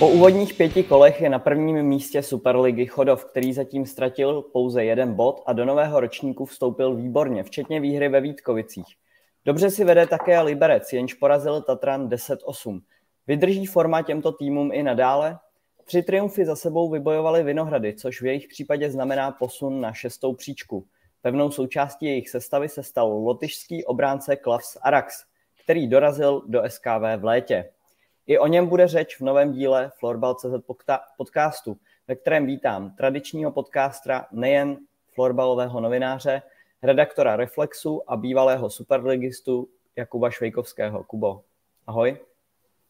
[0.00, 5.14] Po úvodních pěti kolech je na prvním místě Superligy Chodov, který zatím ztratil pouze jeden
[5.14, 8.86] bod a do nového ročníku vstoupil výborně, včetně výhry ve Vítkovicích.
[9.44, 12.80] Dobře si vede také Liberec, jenž porazil Tatran 10-8.
[13.26, 15.38] Vydrží forma těmto týmům i nadále?
[15.84, 20.86] Tři triumfy za sebou vybojovali Vinohrady, což v jejich případě znamená posun na šestou příčku.
[21.22, 25.24] Pevnou součástí jejich sestavy se stal lotyšský obránce Klavs Arax,
[25.64, 27.70] který dorazil do SKV v létě.
[28.30, 30.66] I o něm bude řeč v novém díle Florbal.cz
[31.16, 31.76] podcastu,
[32.08, 34.78] ve kterém vítám tradičního podcastra nejen
[35.14, 36.42] florbalového novináře,
[36.82, 41.04] redaktora Reflexu a bývalého superligistu Jakuba Švejkovského.
[41.04, 41.42] Kubo,
[41.86, 42.16] ahoj.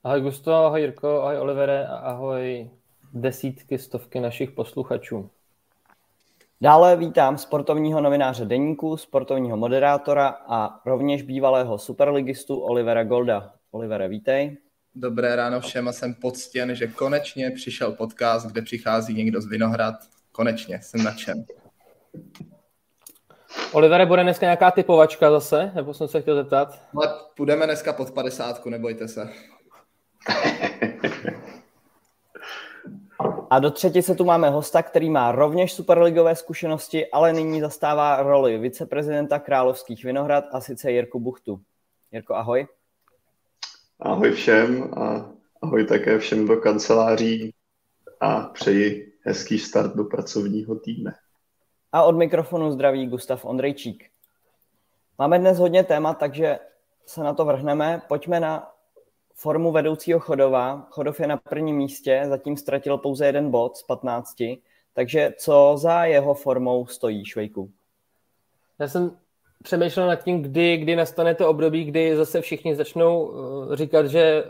[0.04, 2.70] Ahoj Gusto, ahoj Jirko, ahoj Olivere a ahoj
[3.12, 5.30] desítky, stovky našich posluchačů.
[6.60, 13.52] Dále vítám sportovního novináře Deníku, sportovního moderátora a rovněž bývalého superligistu Olivera Golda.
[13.70, 14.56] Olivere, vítej.
[14.94, 19.94] Dobré ráno všem a jsem poctěn, že konečně přišel podcast, kde přichází někdo z Vinohrad.
[20.32, 21.44] Konečně, jsem nadšen.
[23.72, 25.72] Olivere, bude dneska nějaká typovačka zase?
[25.74, 26.82] Nebo jsem se chtěl zeptat?
[26.96, 29.28] Ale půjdeme dneska pod 50, nebojte se.
[33.50, 38.22] A do třetí se tu máme hosta, který má rovněž superligové zkušenosti, ale nyní zastává
[38.22, 41.60] roli viceprezidenta Královských Vinohrad a sice Jirku Buchtu.
[42.12, 42.66] Jirko, ahoj.
[44.02, 47.54] Ahoj všem a ahoj také všem do kanceláří
[48.20, 51.14] a přeji hezký start do pracovního týdne.
[51.92, 54.10] A od mikrofonu zdraví Gustav Ondrejčík.
[55.18, 56.58] Máme dnes hodně témat, takže
[57.06, 58.02] se na to vrhneme.
[58.08, 58.72] Pojďme na
[59.34, 60.86] formu vedoucího Chodova.
[60.90, 64.36] Chodov je na prvním místě, zatím ztratil pouze jeden bod z 15.
[64.92, 67.70] Takže co za jeho formou stojí Švejku?
[68.78, 69.19] Já jsem
[69.62, 74.44] přemýšlel nad tím, kdy, kdy nastane to období, kdy zase všichni začnou eh, říkat, že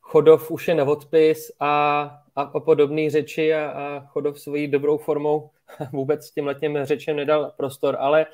[0.00, 2.02] Chodov už je na odpis a,
[2.36, 5.50] a, podobné řeči a, a Chodov svojí dobrou formou
[5.92, 8.26] vůbec tím letním řečem nedal prostor, ale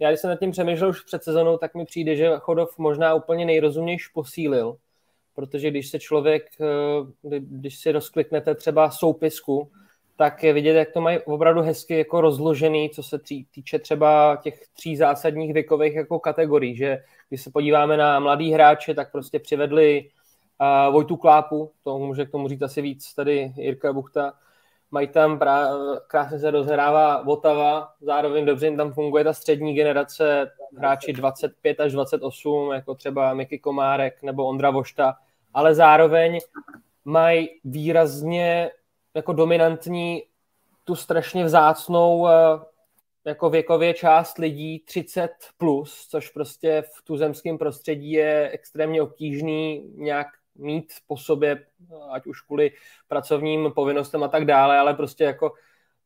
[0.00, 3.14] já když jsem nad tím přemýšlel už před sezonou, tak mi přijde, že Chodov možná
[3.14, 4.76] úplně nejrozumější posílil,
[5.34, 9.70] protože když se člověk, eh, když si rozkliknete třeba soupisku,
[10.20, 13.18] tak je vidět, jak to mají opravdu hezky jako rozložený, co se
[13.50, 16.98] týče třeba těch tří zásadních věkových jako kategorií, že
[17.28, 20.10] když se podíváme na mladý hráče, tak prostě přivedli
[20.60, 24.32] uh, Vojtu Klápu, to může k tomu říct asi víc tady Jirka Buchta,
[24.90, 25.68] mají tam prá,
[26.06, 31.92] krásně se rozhrává Votava, zároveň dobře jim tam funguje ta střední generace hráči 25 až
[31.92, 35.14] 28, jako třeba Miky Komárek nebo Ondra Vošta,
[35.54, 36.38] ale zároveň
[37.04, 38.70] mají výrazně
[39.14, 40.22] jako dominantní
[40.84, 42.32] tu strašně vzácnou eh,
[43.24, 50.26] jako věkově část lidí 30 plus, což prostě v tuzemském prostředí je extrémně obtížný nějak
[50.54, 51.66] mít po sobě,
[52.10, 52.70] ať už kvůli
[53.08, 55.52] pracovním povinnostem a tak dále, ale prostě jako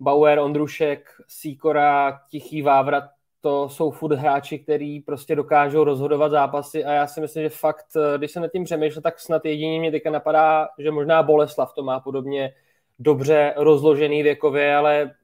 [0.01, 3.05] Bauer, Ondrušek, Sýkora, Tichý Vávrat,
[3.41, 7.87] to jsou furt hráči, který prostě dokážou rozhodovat zápasy a já si myslím, že fakt,
[7.97, 11.75] eh, když se nad tím přemýšlel, tak snad jedině mě teďka napadá, že možná Boleslav
[11.75, 12.55] to má podobně
[12.99, 15.15] dobře rozložený věkově, ale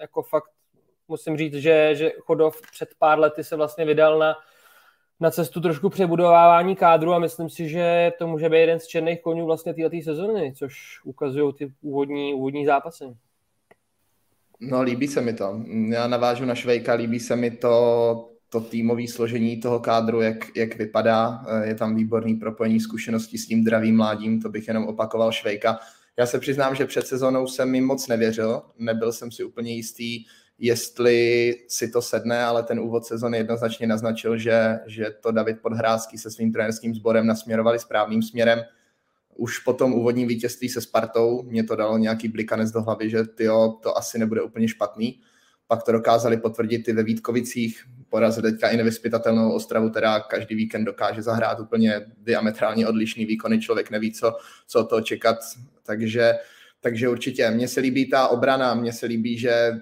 [0.00, 0.50] jako fakt
[1.08, 4.34] musím říct, že, že Chodov před pár lety se vlastně vydal na,
[5.20, 9.22] na cestu trošku přebudovávání kádru a myslím si, že to může být jeden z černých
[9.22, 13.04] konňů vlastně této sezóny, což ukazují ty úvodní, úvodní zápasy.
[14.60, 15.60] No, líbí se mi to.
[15.88, 20.76] Já navážu na Švejka, líbí se mi to, to týmové složení toho kádru, jak, jak
[20.76, 21.44] vypadá.
[21.62, 25.78] Je tam výborný propojení zkušeností s tím dravým mládím, to bych jenom opakoval Švejka.
[26.20, 30.24] Já se přiznám, že před sezónou jsem mi moc nevěřil, nebyl jsem si úplně jistý,
[30.58, 36.18] jestli si to sedne, ale ten úvod sezony jednoznačně naznačil, že, že to David Podhrázký
[36.18, 38.62] se svým trenerským sborem nasměrovali správným směrem.
[39.36, 43.24] Už po tom úvodním vítězství se Spartou mě to dalo nějaký blikanec do hlavy, že
[43.24, 45.20] tyjo, to asi nebude úplně špatný.
[45.66, 50.84] Pak to dokázali potvrdit i ve Vítkovicích, porazili teďka i nevyspytatelnou Ostravu, teda každý víkend
[50.84, 54.36] dokáže zahrát úplně diametrálně odlišný výkony, člověk neví, co,
[54.66, 55.38] co to čekat,
[55.82, 56.34] takže
[56.82, 59.72] takže určitě, mně se líbí ta obrana, mně se líbí, že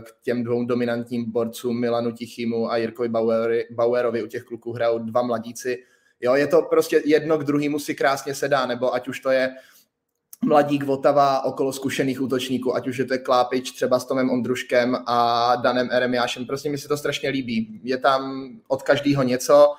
[0.00, 4.98] k těm dvou dominantním borcům Milanu Tichýmu a Jirkovi Bauerovi, Bauerovi u těch kluků hrajou
[4.98, 5.78] dva mladíci.
[6.20, 9.54] Jo, je to prostě jedno k druhému si krásně sedá, nebo ať už to je
[10.44, 14.96] mladík Votava okolo zkušených útočníků, ať už je to je Klápič třeba s Tomem Ondruškem
[15.06, 16.46] a Danem Eremiášem.
[16.46, 17.80] Prostě mi se to strašně líbí.
[17.84, 19.74] Je tam od každého něco,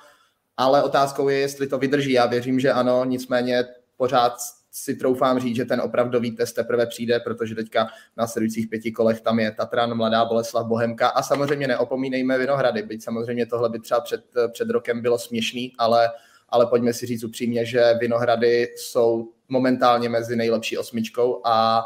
[0.56, 2.12] ale otázkou je, jestli to vydrží.
[2.12, 3.64] Já věřím, že ano, nicméně
[3.96, 4.32] pořád
[4.72, 9.20] si troufám říct, že ten opravdový test teprve přijde, protože teďka v následujících pěti kolech
[9.20, 14.00] tam je Tatran, Mladá Boleslav, Bohemka a samozřejmě neopomínejme Vinohrady, byť samozřejmě tohle by třeba
[14.00, 16.08] před, před rokem bylo směšný, ale
[16.50, 21.84] ale pojďme si říct upřímně, že Vinohrady jsou momentálně mezi nejlepší osmičkou a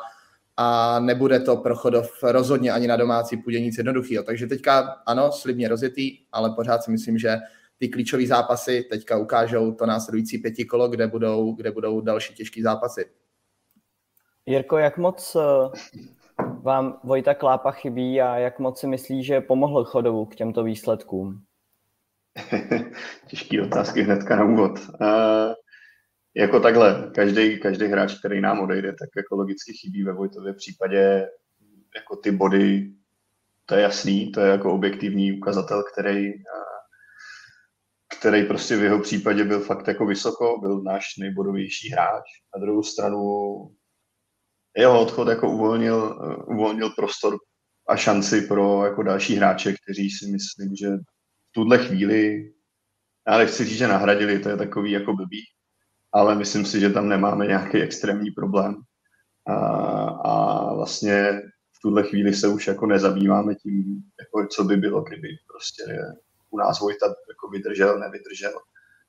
[0.56, 4.24] a nebude to pro Chodov rozhodně ani na domácí půdě nic jednoduchého.
[4.24, 7.36] Takže teďka ano, slibně rozjetý, ale pořád si myslím, že
[7.78, 12.62] ty klíčové zápasy teďka ukážou to následující pěti kolo, kde budou, kde budou další těžké
[12.62, 13.10] zápasy.
[14.46, 15.78] Jirko, jak moc eh,
[16.62, 21.42] vám Vojta Klápa chybí a jak moc si myslí, že pomohl Chodovu k těmto výsledkům?
[23.26, 24.78] Těžký otázky hnedka na úvod.
[25.00, 25.54] Uh,
[26.36, 31.28] jako takhle, každý, každý hráč, který nám odejde, tak jako logicky chybí ve Vojtově případě
[31.96, 32.92] jako ty body,
[33.66, 36.32] to je jasný, to je jako objektivní ukazatel, který,
[38.18, 42.24] který prostě v jeho případě byl fakt jako vysoko, byl náš nejbodovější hráč.
[42.56, 43.20] Na druhou stranu
[44.76, 47.36] jeho odchod jako uvolnil, uvolnil prostor
[47.88, 50.88] a šanci pro jako další hráče, kteří si myslím, že
[51.54, 52.52] tuhle chvíli,
[53.28, 55.42] já nechci říct, že nahradili, to je takový jako blbý,
[56.12, 58.76] ale myslím si, že tam nemáme nějaký extrémní problém.
[59.46, 59.54] A,
[60.08, 61.42] a vlastně
[61.76, 65.84] v tuhle chvíli se už jako nezabýváme tím, jako co by bylo, kdyby prostě
[66.50, 68.52] u nás Vojta jako vydržel, nevydržel.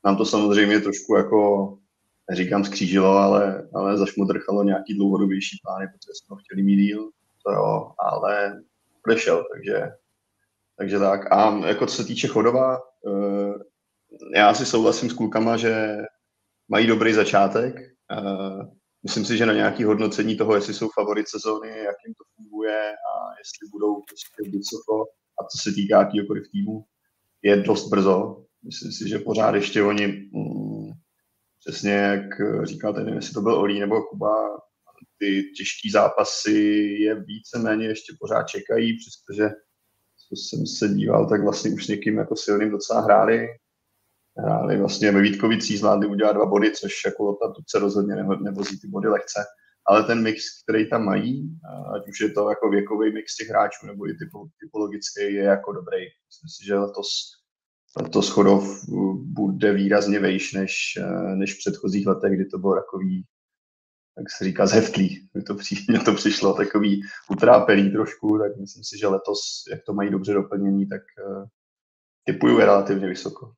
[0.06, 1.70] Nám to samozřejmě trošku jako,
[2.30, 7.10] neříkám skřížilo, ale, ale zašmodrchalo nějaký dlouhodobější plány, protože jsme ho chtěli mít díl,
[7.46, 8.62] to jo, ale
[9.08, 9.92] odešel, takže,
[10.78, 11.32] takže tak.
[11.32, 13.54] A jako co se týče Chodova, eh,
[14.36, 15.98] já si souhlasím s klukama, že
[16.70, 17.76] mají dobrý začátek.
[19.04, 22.92] Myslím si, že na nějaké hodnocení toho, jestli jsou favorit sezóny, jak jim to funguje
[22.92, 25.06] a jestli budou prostě vysoko
[25.40, 26.86] a co se týká jakýkoliv týmu,
[27.42, 28.46] je dost brzo.
[28.64, 30.92] Myslím si, že pořád ještě oni, mm,
[31.60, 32.26] přesně jak
[32.64, 34.58] říkal nevím, jestli to byl Olí nebo Kuba,
[35.18, 36.60] ty těžké zápasy
[37.00, 39.50] je víceméně ještě pořád čekají, přestože
[40.30, 43.48] co jsem se díval, tak vlastně už s někým jako silným docela hráli
[44.38, 48.88] hráli vlastně ve Vítkovicích, zvládli udělat dva body, což jako ta se rozhodně nevozí ty
[48.88, 49.44] body lehce.
[49.88, 51.50] Ale ten mix, který tam mají,
[51.96, 54.14] ať už je to jako věkový mix těch hráčů nebo i
[54.60, 55.98] typologický, je jako dobrý.
[55.98, 57.08] Myslím si, že letos,
[58.02, 58.64] letos Chodov
[59.16, 60.74] bude výrazně vejš než,
[61.36, 63.26] než v předchozích letech, kdy to bylo takový,
[64.18, 65.30] jak se říká, zheftlý.
[65.34, 69.40] Mně to, při, mně to přišlo takový utrápelý trošku, tak myslím si, že letos,
[69.72, 71.46] jak to mají dobře doplnění, tak uh,
[72.24, 73.52] typuju je relativně vysoko.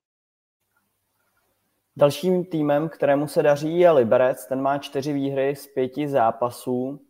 [1.98, 4.46] Dalším týmem, kterému se daří, je Liberec.
[4.46, 7.02] Ten má čtyři výhry z pěti zápasů.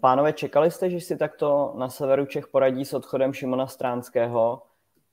[0.00, 4.62] Pánové, čekali jste, že si takto na severu Čech poradí s odchodem Šimona Stránského?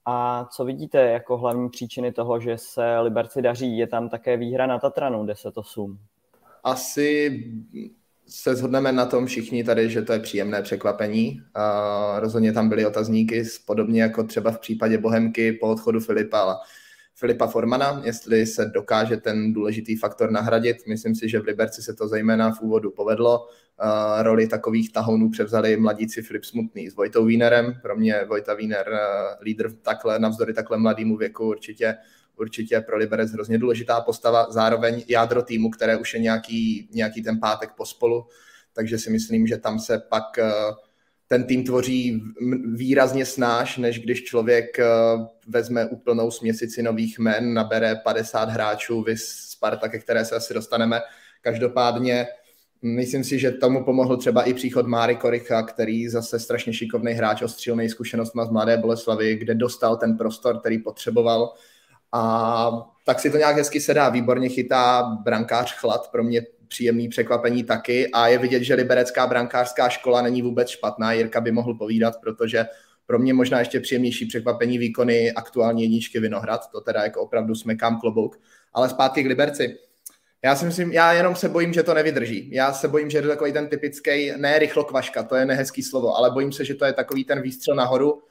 [0.06, 3.78] A co vidíte jako hlavní příčiny toho, že se Liberci daří?
[3.78, 5.98] Je tam také výhra na Tatranu 10-8.
[6.66, 7.44] Asi
[8.28, 11.42] se shodneme na tom všichni tady, že to je příjemné překvapení.
[11.54, 16.60] A rozhodně tam byly otazníky, podobně jako třeba v případě Bohemky po odchodu Filipa,
[17.16, 20.78] Filipa Formana, jestli se dokáže ten důležitý faktor nahradit.
[20.88, 23.40] Myslím si, že v Liberci se to zejména v úvodu povedlo.
[23.84, 27.74] Uh, roli takových tahounů převzali mladíci Filip Smutný s Vojtou Wienerem.
[27.82, 31.96] Pro mě Vojta Wiener, uh, lídr takhle, navzdory takhle mladému věku, určitě
[32.38, 37.40] určitě pro Liberec hrozně důležitá postava, zároveň jádro týmu, které už je nějaký, nějaký ten
[37.40, 38.26] pátek pospolu,
[38.74, 40.76] takže si myslím, že tam se pak uh,
[41.28, 42.24] ten tým tvoří
[42.74, 44.86] výrazně snáš, než když člověk eh,
[45.48, 51.02] vezme úplnou směsici nových men, nabere 50 hráčů, vys Sparta, ke které se asi dostaneme.
[51.42, 52.28] Každopádně
[52.82, 57.42] myslím si, že tomu pomohl třeba i příchod Máry Koricha, který zase strašně šikovný hráč,
[57.42, 61.54] ostřílnej zkušenost má z Mladé Boleslavy, kde dostal ten prostor, který potřeboval.
[62.16, 62.72] A
[63.06, 64.10] tak si to nějak hezky sedá.
[64.10, 69.90] Výborně chytá brankář Chlad, pro mě příjemný překvapení taky a je vidět, že liberecká brankářská
[69.90, 71.14] škola není vůbec špatná.
[71.14, 72.66] Jirka by mohl povídat, protože
[73.06, 78.00] pro mě možná ještě příjemnější překvapení výkony aktuální jedničky Vinohrad, to teda jako opravdu smekám
[78.00, 78.40] klobouk.
[78.74, 79.78] Ale zpátky k Liberci.
[80.44, 82.50] Já si myslím, já jenom se bojím, že to nevydrží.
[82.54, 86.16] Já se bojím, že je to takový ten typický, ne rychlokvaška, to je nehezký slovo,
[86.16, 88.22] ale bojím se, že to je takový ten výstřel nahoru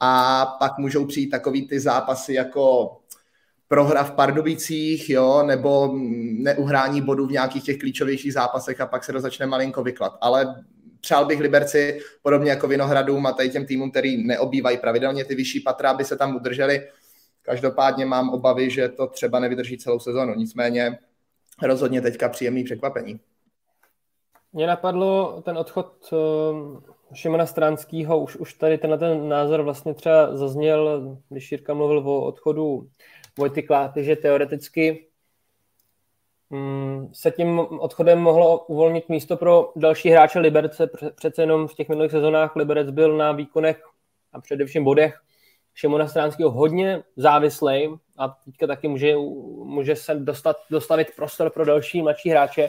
[0.00, 2.90] a pak můžou přijít takový ty zápasy jako
[3.72, 5.90] prohra v Pardubicích, jo, nebo
[6.38, 10.18] neuhrání bodů v nějakých těch klíčovějších zápasech a pak se to začne malinko vyklad.
[10.20, 10.64] Ale
[11.00, 15.60] přál bych Liberci, podobně jako Vinohradům a tady těm týmům, který neobývají pravidelně ty vyšší
[15.60, 16.88] patra, aby se tam udrželi.
[17.42, 20.34] Každopádně mám obavy, že to třeba nevydrží celou sezonu.
[20.34, 20.98] Nicméně
[21.62, 23.20] rozhodně teďka příjemný překvapení.
[24.52, 30.36] Mně napadlo ten odchod eh, Šimona Stránského, už, už tady tenhle ten názor vlastně třeba
[30.36, 32.88] zazněl, když Jirka mluvil o odchodu
[33.38, 35.06] Vojty Kláty, že teoreticky
[36.50, 40.90] mm, se tím odchodem mohlo uvolnit místo pro další hráče Liberce.
[41.14, 43.82] Přece jenom v těch minulých sezónách Liberec byl na výkonech
[44.32, 45.20] a především bodech
[45.74, 49.16] Šimona Stránského hodně závislý a teďka taky může,
[49.64, 52.68] může se dostat, dostavit prostor pro další mladší hráče.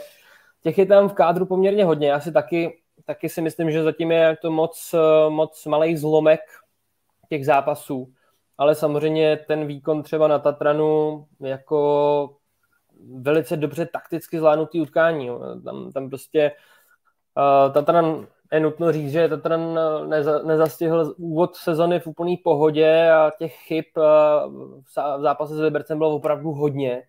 [0.62, 2.08] Těch je tam v kádru poměrně hodně.
[2.08, 4.94] Já si taky, taky si myslím, že zatím je to moc,
[5.28, 6.40] moc malý zlomek
[7.28, 8.12] těch zápasů.
[8.58, 12.36] Ale samozřejmě ten výkon třeba na Tatranu jako
[13.20, 15.30] velice dobře takticky zvládnutý utkání.
[15.64, 16.52] Tam, tam prostě
[17.66, 23.32] uh, Tatran je nutno říct, že Tatran neza, nezastihl úvod sezony v úplný pohodě a
[23.38, 24.04] těch chyb uh,
[25.18, 27.02] v zápase s Libercem bylo opravdu hodně,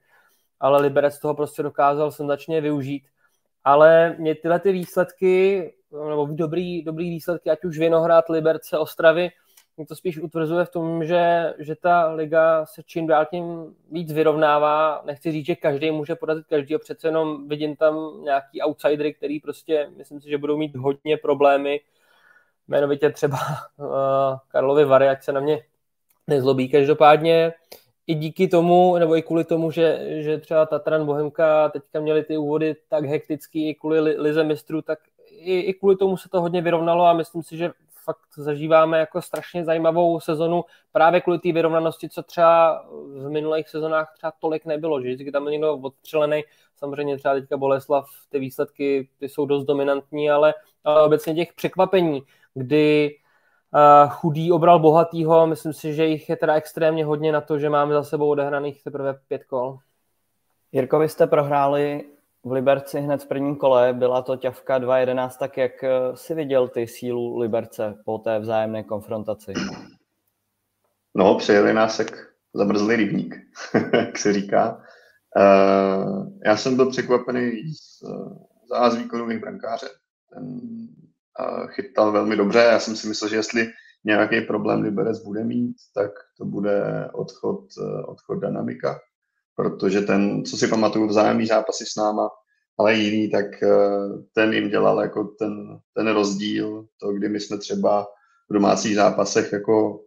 [0.60, 3.04] ale Liberec toho prostě dokázal senzačně využít.
[3.64, 5.74] Ale mě tyhle ty výsledky,
[6.10, 9.30] nebo dobrý, dobrý výsledky, ať už Vinohrad, Liberce, Ostravy,
[9.78, 14.14] mě to spíš utvrzuje v tom, že, že ta liga se čím dál tím víc
[14.14, 15.02] vyrovnává.
[15.06, 19.90] Nechci říct, že každý může porazit každýho, přece jenom vidím tam nějaký outsidery, který prostě,
[19.98, 21.80] myslím si, že budou mít hodně problémy.
[22.68, 23.38] Jmenovitě třeba
[23.78, 23.88] uh,
[24.48, 25.64] Karlovi Vary, ať se na mě
[26.28, 26.70] nezlobí.
[26.70, 27.54] Každopádně
[28.08, 32.38] i díky tomu, nebo i kvůli tomu, že, že třeba Tatran Bohemka teďka měli ty
[32.38, 36.62] úvody tak hektický i kvůli lize mistrů, tak i, i kvůli tomu se to hodně
[36.62, 37.72] vyrovnalo a myslím si, že
[38.06, 44.14] fakt zažíváme jako strašně zajímavou sezonu právě kvůli té vyrovnanosti, co třeba v minulých sezonách
[44.18, 46.44] třeba tolik nebylo, že vždycky tam byl někdo odstřelený,
[46.76, 52.24] samozřejmě třeba teďka Boleslav, ty výsledky ty jsou dost dominantní, ale, ale obecně těch překvapení,
[52.54, 53.16] kdy
[54.10, 57.94] chudý obral bohatýho, myslím si, že jich je teda extrémně hodně na to, že máme
[57.94, 59.78] za sebou odehraných teprve pět kol.
[60.72, 62.04] Jirko, vy jste prohráli
[62.46, 63.94] v Liberci hned v prvním kole.
[63.94, 68.84] Byla to ťavka 2-11, tak jak eh, si viděl ty sílu Liberce po té vzájemné
[68.84, 69.54] konfrontaci?
[71.16, 72.12] No, přejeli nás jak
[72.54, 73.36] zamrzlý rybník,
[73.94, 74.82] jak se říká.
[75.38, 78.04] Uh, já jsem byl překvapený z,
[78.92, 79.88] z výkonu mých brankáře.
[80.34, 80.60] Ten
[81.68, 82.60] chytal velmi dobře.
[82.60, 83.68] Já jsem si myslel, že jestli
[84.04, 87.66] nějaký problém Liberec bude mít, tak to bude odchod,
[88.06, 89.00] odchod Dynamika
[89.56, 92.30] protože ten, co si pamatuju, vzájemný zápasy s náma,
[92.80, 93.70] ale jiný, tak eh,
[94.34, 98.08] ten jim dělal jako ten, ten rozdíl, to, kdy my jsme třeba
[98.50, 100.04] v domácích zápasech jako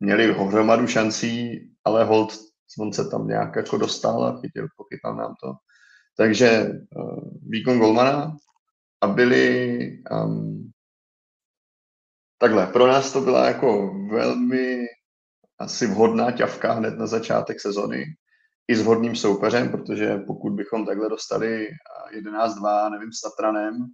[0.00, 2.32] měli hromadu šancí, ale hold
[2.80, 5.52] on se tam nějak jako dostal a chytil, pochytal nám to.
[6.16, 8.36] Takže uh, výkon Golmana
[9.00, 9.78] a byli
[10.10, 10.70] um,
[12.38, 14.86] takhle, pro nás to byla jako velmi
[15.58, 18.04] asi vhodná ťavka hned na začátek sezony,
[18.68, 21.68] i s hodným soupeřem, protože pokud bychom takhle dostali
[22.16, 23.86] 11-2, nevím, s Tatranem,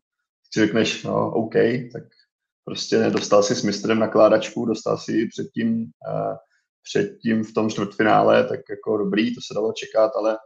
[0.53, 1.55] si řekneš, no OK,
[1.93, 2.03] tak
[2.65, 6.37] prostě dostal si s mistrem nakládačku, dostal si předtím, uh,
[6.83, 10.39] předtím v tom čtvrtfinále, tak jako dobrý, to se dalo čekat, ale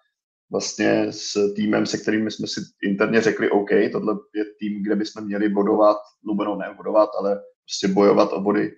[0.50, 5.25] vlastně s týmem, se kterým jsme si interně řekli, OK, tohle je tým, kde bychom
[5.25, 8.73] měli bodovat, Lubeno ne bodovat, ale prostě bojovat o body,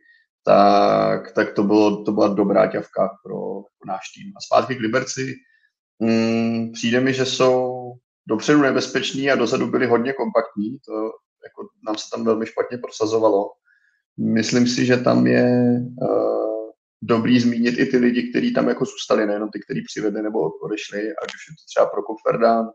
[0.47, 3.39] tak, tak to, bylo, to byla dobrá ťavka pro,
[3.79, 4.33] pro náš tým.
[4.37, 5.35] A zpátky k Liberci,
[5.99, 7.93] mm, přijde mi, že jsou
[8.29, 10.93] dopředu nebezpeční a dozadu byli hodně kompaktní, to
[11.45, 13.51] jako nám se tam velmi špatně prosazovalo.
[14.19, 16.71] Myslím si, že tam je uh,
[17.03, 20.99] dobrý zmínit i ty lidi, kteří tam jako zůstali, nejenom ty, kteří přivedli nebo odešli,
[20.99, 22.71] ať už je to třeba Prokop Ferdán,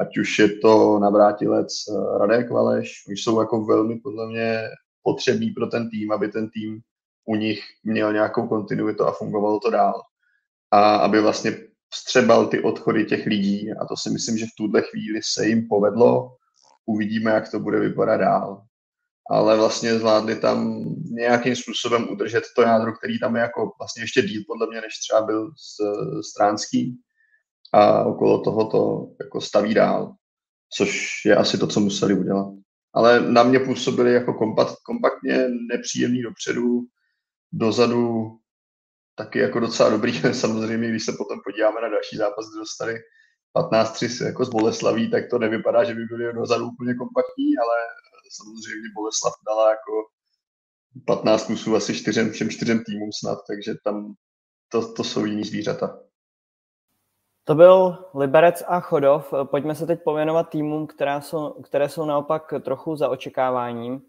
[0.00, 4.60] ať už je to navrátilec uh, Radek Valeš, už jsou jako velmi podle mě
[5.02, 6.80] potřební pro ten tým, aby ten tým
[7.24, 10.02] u nich měl nějakou kontinuitu a fungovalo to dál.
[10.70, 11.56] A aby vlastně
[11.94, 15.68] vstřebal ty odchody těch lidí a to si myslím, že v tuhle chvíli se jim
[15.68, 16.36] povedlo.
[16.86, 18.62] Uvidíme, jak to bude vypadat dál.
[19.30, 24.22] Ale vlastně zvládli tam nějakým způsobem udržet to jádro, který tam je jako vlastně ještě
[24.22, 25.76] díl podle mě, než třeba byl s,
[26.32, 27.00] stránský
[27.72, 30.14] a okolo toho to jako staví dál,
[30.76, 32.48] což je asi to, co museli udělat.
[32.94, 36.80] Ale na mě působili jako kompakt, kompaktně nepříjemný dopředu,
[37.54, 38.30] dozadu
[39.14, 40.12] taky jako docela dobrý.
[40.34, 42.94] Samozřejmě, když se potom podíváme na další zápas, kde dostali
[43.56, 47.76] 15-3 jako z Boleslaví, tak to nevypadá, že by byli dozadu úplně kompaktní, ale
[48.36, 49.92] samozřejmě Boleslav dala jako
[51.06, 54.14] 15 kusů asi čtyřem, všem čtyřem týmům snad, takže tam
[54.68, 56.00] to, to jsou jiný zvířata.
[57.44, 59.34] To byl Liberec a Chodov.
[59.44, 64.02] Pojďme se teď pověnovat týmům, které jsou, které jsou naopak trochu za očekáváním.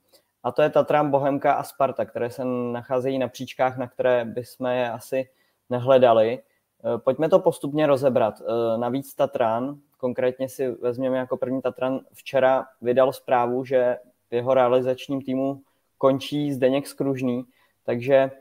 [0.46, 4.68] A to je Tatran, Bohemka a Sparta, které se nacházejí na příčkách, na které bychom
[4.68, 5.30] je asi
[5.70, 6.40] nehledali.
[6.40, 8.42] Eh, pojďme to postupně rozebrat.
[8.42, 13.98] Eh, navíc Tatran, konkrétně si vezměme jako první Tatran, včera vydal zprávu, že
[14.32, 15.62] v jeho realizačním týmu
[15.98, 17.46] končí Zdeněk Skružný,
[17.86, 18.32] takže eh,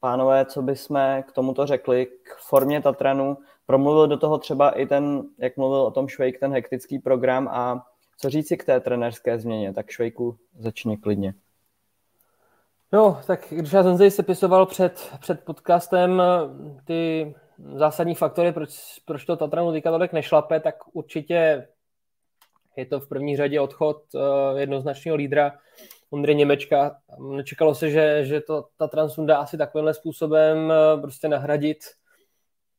[0.00, 5.22] pánové, co bychom k tomuto řekli, k formě Tatranu, promluvil do toho třeba i ten,
[5.38, 7.86] jak mluvil o tom Švejk, ten hektický program a
[8.16, 9.72] co říci k té trenerské změně?
[9.72, 11.34] Tak Švejku začni klidně.
[12.92, 16.22] No, tak když já jsem se sepisoval před, před podcastem
[16.84, 17.34] ty
[17.74, 18.70] zásadní faktory, proč,
[19.04, 21.68] proč to Tatranu teďka tolik nešlape, tak určitě
[22.76, 25.58] je to v první řadě odchod uh, jednoznačného lídra
[26.10, 26.96] Ondry Němečka.
[27.18, 31.78] Nečekalo se, že, že to Tatran sundá asi takovýmhle způsobem uh, prostě nahradit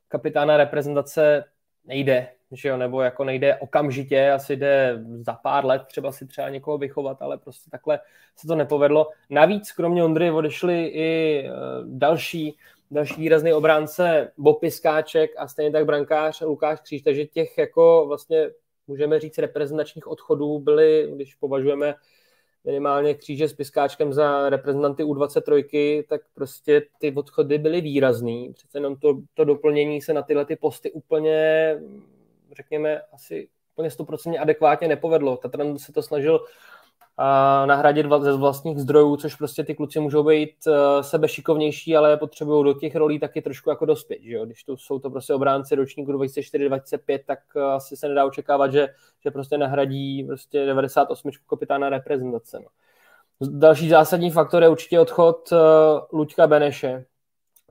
[0.07, 1.43] kapitána reprezentace
[1.85, 6.49] nejde, že jo, nebo jako nejde okamžitě, asi jde za pár let třeba si třeba
[6.49, 7.99] někoho vychovat, ale prostě takhle
[8.35, 9.09] se to nepovedlo.
[9.29, 12.57] Navíc kromě Ondry odešli i uh, další
[12.91, 18.49] další výrazný obránce Bob Piskáček a stejně tak brankář Lukáš Kříž, takže těch jako vlastně
[18.87, 21.95] můžeme říct reprezentačních odchodů byly, když považujeme
[22.63, 28.53] minimálně kříže s Piskáčkem za reprezentanty U23, tak prostě ty odchody byly výrazný.
[28.53, 31.79] Přece jenom to, to doplnění se na tyhle ty posty úplně,
[32.55, 35.37] řekněme, asi úplně 100% adekvátně nepovedlo.
[35.37, 36.45] Tatran se to snažil
[37.65, 42.63] nahradit ze vlastních zdrojů, což prostě ty kluci můžou být eh, sebe šikovnější, ale potřebují
[42.65, 44.19] do těch rolí taky trošku jako dospět.
[44.21, 44.45] Že jo?
[44.45, 48.87] Když to jsou to prostě obránci ročníku 24-25, tak eh, asi se nedá očekávat, že,
[49.23, 52.59] že prostě nahradí prostě 98 kapitána reprezentace.
[52.59, 52.67] No.
[53.41, 55.57] Další zásadní faktor je určitě odchod uh,
[56.19, 57.05] Luďka Beneše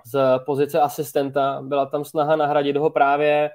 [0.04, 1.62] z pozice asistenta.
[1.62, 3.50] Byla tam snaha nahradit ho právě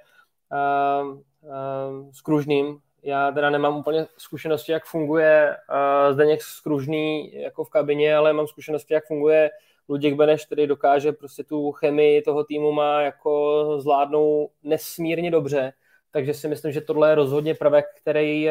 [0.52, 7.64] uh, uh, s Kružným, já teda nemám úplně zkušenosti, jak funguje uh, Zdeněk Skružný jako
[7.64, 9.50] v kabině, ale mám zkušenosti, jak funguje
[9.90, 15.74] Luděk Beneš, který dokáže prostě tu chemii toho týmu má jako zvládnou nesmírně dobře.
[16.12, 18.50] Takže si myslím, že tohle je rozhodně prvek, který,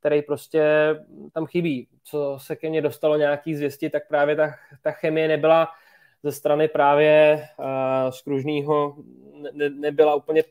[0.00, 0.64] který prostě
[1.32, 1.88] tam chybí.
[2.04, 5.68] Co se ke mně dostalo nějaký zvěsti, tak právě ta, ta chemie nebyla
[6.22, 8.96] ze strany právě uh, Skružného
[9.52, 10.42] ne, nebyla úplně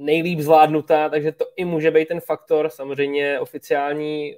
[0.00, 2.70] nejlíp zvládnutá, takže to i může být ten faktor.
[2.70, 4.36] Samozřejmě oficiální,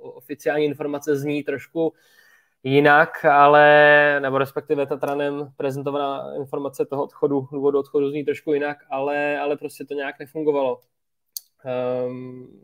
[0.00, 1.92] oficiální informace zní trošku
[2.62, 9.38] jinak, ale, nebo respektive Tatranem prezentovaná informace toho odchodu, důvodu odchodu zní trošku jinak, ale,
[9.38, 10.80] ale prostě to nějak nefungovalo.
[12.06, 12.60] Um,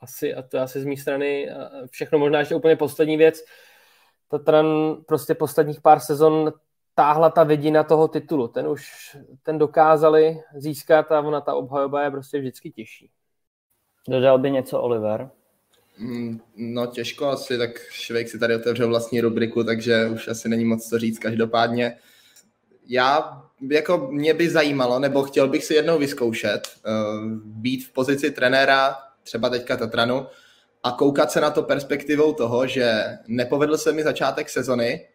[0.00, 1.48] asi, a to asi z mé strany
[1.90, 3.44] všechno, možná ještě úplně poslední věc.
[4.28, 6.52] Tatran prostě posledních pár sezon
[6.94, 8.48] táhla ta vidina toho titulu.
[8.48, 13.10] Ten už ten dokázali získat a ona ta obhajoba je prostě vždycky těžší.
[14.08, 15.30] Dodal by něco Oliver?
[15.98, 20.64] Mm, no těžko asi, tak Švejk si tady otevřel vlastní rubriku, takže už asi není
[20.64, 21.18] moc co říct.
[21.18, 21.96] Každopádně
[22.86, 28.30] já, jako mě by zajímalo, nebo chtěl bych si jednou vyzkoušet, uh, být v pozici
[28.30, 30.26] trenéra, třeba teďka Tatranu,
[30.82, 35.06] a koukat se na to perspektivou toho, že nepovedl se mi začátek sezony,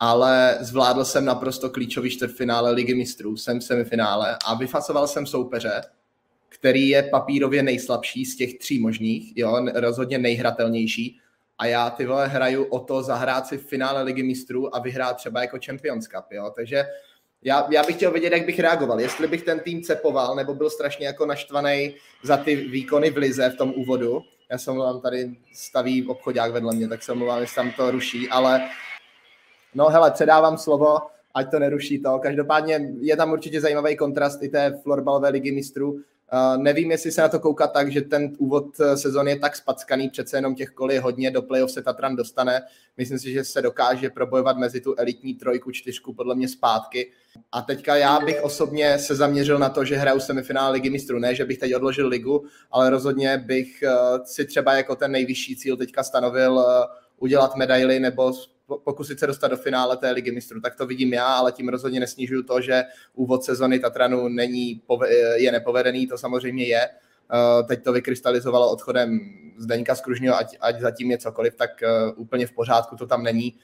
[0.00, 5.82] ale zvládl jsem naprosto klíčový čtvrtfinále Ligy mistrů, jsem v semifinále a vyfacoval jsem soupeře,
[6.48, 11.18] který je papírově nejslabší z těch tří možných, jo, rozhodně nejhratelnější
[11.58, 15.16] a já ty vole hraju o to zahrát si v finále Ligy mistrů a vyhrát
[15.16, 16.84] třeba jako Champions Cup, jo, takže
[17.42, 19.00] já, já bych chtěl vědět, jak bych reagoval.
[19.00, 23.50] Jestli bych ten tým cepoval, nebo byl strašně jako naštvaný za ty výkony v Lize
[23.50, 24.22] v tom úvodu.
[24.50, 28.28] Já jsem vám tady staví obchodák vedle mě, tak se omlouvám, jestli tam to ruší,
[28.28, 28.60] ale
[29.74, 30.98] No hele, předávám slovo,
[31.34, 32.18] ať to neruší to.
[32.18, 35.92] Každopádně je tam určitě zajímavý kontrast i té florbalové ligy mistrů.
[35.92, 39.56] Uh, nevím, jestli se na to koukat tak, že ten úvod eh, sezóny je tak
[39.56, 42.62] spackaný, přece jenom těch kolí hodně, do playoff se Tatran dostane.
[42.96, 47.12] Myslím si, že se dokáže probojovat mezi tu elitní trojku, čtyřku podle mě zpátky.
[47.52, 51.18] A teďka já bych osobně se zaměřil na to, že hraju semifinále ligy mistrů.
[51.18, 55.56] Ne, že bych teď odložil ligu, ale rozhodně bych uh, si třeba jako ten nejvyšší
[55.56, 56.64] cíl teďka stanovil
[57.18, 58.32] udělat medaily nebo
[58.78, 60.60] pokusit se dostat do finále té ligy mistrů.
[60.60, 64.82] Tak to vidím já, ale tím rozhodně nesnižuju to, že úvod sezony Tatranu není,
[65.34, 66.88] je nepovedený, to samozřejmě je.
[67.32, 69.20] Eh, teď to vykrystalizovalo odchodem
[69.56, 73.54] Zdeňka Skružního, ať, ať zatím je cokoliv, tak eh, úplně v pořádku to tam není.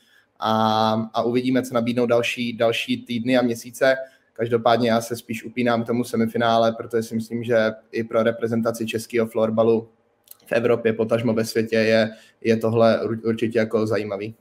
[0.40, 3.96] A, a uvidíme, co nabídnou další, další týdny a měsíce.
[4.32, 8.86] Každopádně já se spíš upínám k tomu semifinále, protože si myslím, že i pro reprezentaci
[8.86, 9.88] českého florbalu
[10.46, 14.34] v Evropě, potažmo ve světě, je, je tohle určitě jako zajímavý.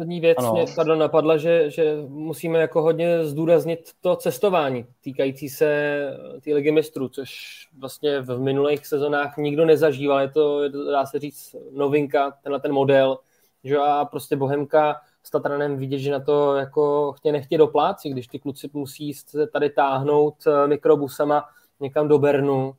[0.00, 0.52] Poslední věc ano.
[0.52, 6.00] mě pardon, napadla, že, že musíme jako hodně zdůraznit to cestování týkající se
[6.44, 7.30] té ligy mistrů, což
[7.78, 10.20] vlastně v minulých sezonách nikdo nezažíval.
[10.20, 13.18] Je to, dá se říct, novinka, tenhle ten model,
[13.64, 18.26] že a prostě Bohemka s Tatranem vidět, že na to jako chtě nechtě doplácí, když
[18.26, 21.44] ty kluci musí se tady táhnout eh, mikrobusama
[21.80, 22.74] někam do Bernu,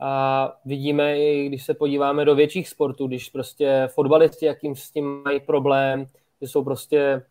[0.00, 5.22] a vidíme i, když se podíváme do větších sportů, když prostě fotbalisti, jakým s tím
[5.24, 6.06] mají problém,
[6.44, 7.22] že jsou prostě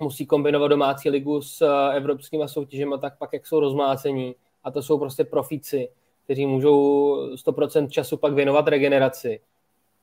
[0.00, 4.34] musí kombinovat domácí ligu s eh, evropskými soutěžemi, tak pak jak jsou rozmácení.
[4.64, 5.88] A to jsou prostě profíci,
[6.24, 9.40] kteří můžou 100% času pak věnovat regeneraci.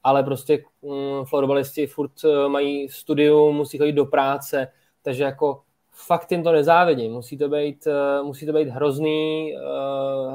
[0.04, 4.68] ale prostě mm, florbalisti furt eh, mají studium, musí chodit do práce,
[5.02, 7.12] takže jako fakt jim to nezávidím.
[7.14, 9.54] Musí to být, eh, musí to být hrozný,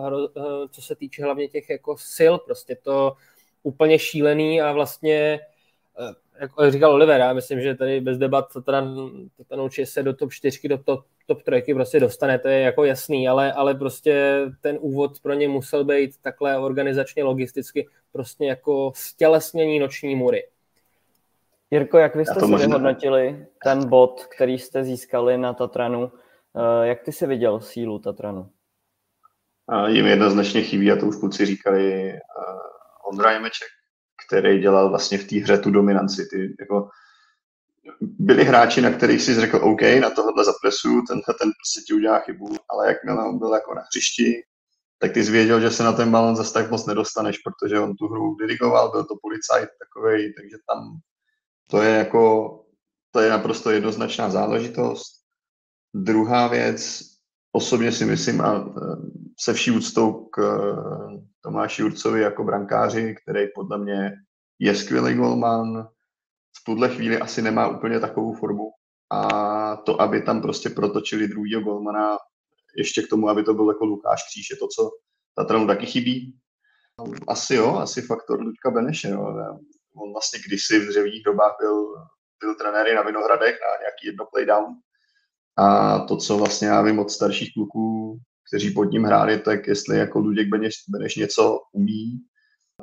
[0.04, 0.28] hro,
[0.70, 3.12] co se týče hlavně těch jako sil, prostě to
[3.62, 5.40] úplně šílený a vlastně
[6.40, 8.46] jak říkal Oliver, já myslím, že tady bez debat
[9.48, 12.84] ten určitě se do top 4, do top, top 3 prostě dostane, to je jako
[12.84, 18.92] jasný, ale, ale prostě ten úvod pro ně musel být takhle organizačně, logisticky prostě jako
[18.94, 20.48] stělesnění noční mury.
[21.70, 22.66] Jirko, jak vy jste si možná...
[22.66, 26.12] vyhodnotili ten bod, který jste získali na Tatranu?
[26.56, 28.50] Eh, jak ty jsi viděl sílu Tatranu?
[29.86, 33.68] Jim jednoznačně chybí, a to už kluci říkali, uh, Ondra Jemeček,
[34.26, 36.26] který dělal vlastně v té hře tu dominanci.
[36.30, 36.88] Ty, jako,
[38.00, 42.18] byli hráči, na kterých si řekl, OK, na tohle zapresu, tenhle ten prostě ti udělá
[42.18, 44.42] chybu, ale jakmile on byl jako na hřišti,
[44.98, 47.96] tak ty jsi věděl, že se na ten balon zase tak moc nedostaneš, protože on
[47.96, 50.98] tu hru dirigoval, byl to policajt takový, takže tam
[51.70, 52.64] to je jako,
[53.10, 55.22] to je naprosto jednoznačná záležitost.
[55.94, 57.00] Druhá věc,
[57.52, 58.62] osobně si myslím, a e,
[59.40, 60.52] se vší úctou k e,
[61.40, 64.12] Tomáši Jurcovi jako brankáři, který podle mě
[64.58, 65.88] je skvělý golman,
[66.60, 68.70] v tuhle chvíli asi nemá úplně takovou formu.
[69.10, 72.18] A to, aby tam prostě protočili druhýho golmana,
[72.76, 74.90] ještě k tomu, aby to byl jako Lukáš Kříž, je to, co
[75.34, 76.38] Tatranu taky chybí.
[77.28, 79.08] Asi jo, asi faktor Luďka Beneše.
[79.08, 79.22] Jo.
[79.96, 81.94] On vlastně kdysi v dřevních dobách byl,
[82.40, 84.66] byl trenéry na Vinohradech na nějaký jedno playdown.
[85.58, 89.98] A to, co vlastně já vím od starších kluků, kteří pod ním hráli, tak jestli
[89.98, 92.20] jako Luděk Beneš, Beneš něco umí,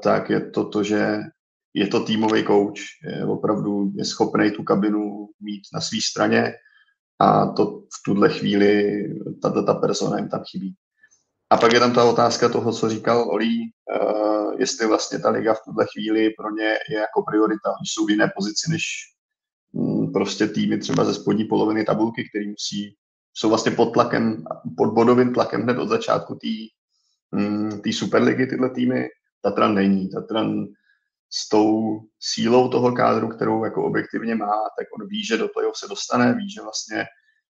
[0.03, 1.19] tak je to to, že
[1.73, 6.53] je to týmový coach, je opravdu je schopný tu kabinu mít na své straně
[7.19, 9.03] a to v tuhle chvíli
[9.41, 10.75] tato ta persona jim tam chybí.
[11.49, 15.53] A pak je tam ta otázka toho, co říkal Olí, uh, jestli vlastně ta liga
[15.53, 17.69] v tuhle chvíli pro ně je jako priorita.
[17.69, 18.83] Oni jsou v jiné pozici než
[20.13, 22.95] prostě týmy třeba ze spodní poloviny tabulky, který musí,
[23.33, 24.43] jsou vlastně pod tlakem,
[24.77, 26.47] pod bodovým tlakem hned od začátku té
[27.31, 29.07] um, superligy tyhle týmy.
[29.41, 30.09] Tatran není.
[30.09, 30.65] Tatran
[31.33, 35.71] s tou sílou toho kádru, kterou jako objektivně má, tak on ví, že do toho
[35.75, 37.05] se dostane, ví, že vlastně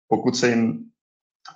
[0.09, 0.91] pokud se jim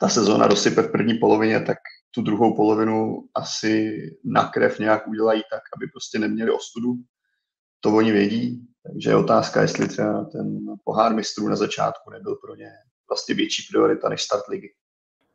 [0.01, 1.79] ta sezóna rozsype v první polovině, tak
[2.15, 6.95] tu druhou polovinu asi na krev nějak udělají tak, aby prostě neměli ostudu.
[7.81, 12.55] To oni vědí, takže je otázka, jestli třeba ten pohár mistrů na začátku nebyl pro
[12.55, 12.69] ně
[13.09, 14.69] vlastně větší priorita než start ligy.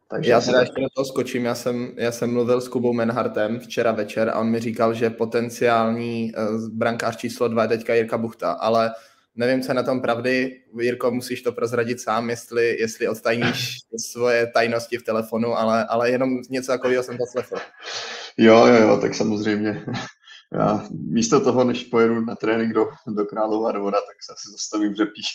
[0.09, 3.59] Takže já teda ještě do toho skočím, já jsem, já jsem mluvil s Kubou Menhartem
[3.59, 8.17] včera večer a on mi říkal, že potenciální uh, brankář číslo dva je teďka Jirka
[8.17, 8.91] Buchta, ale
[9.35, 10.61] nevím, co je na tom pravdy.
[10.79, 13.77] Jirko, musíš to prozradit sám, jestli, jestli odtajníš
[14.11, 17.55] svoje tajnosti v telefonu, ale, ale jenom něco takového jsem zaslechl.
[18.37, 19.85] Jo, jo, jo, tak samozřejmě.
[20.53, 24.93] Já místo toho, než pojedu na trénink do, do Králova Dvora, tak se asi zastavím
[24.93, 25.27] v řepích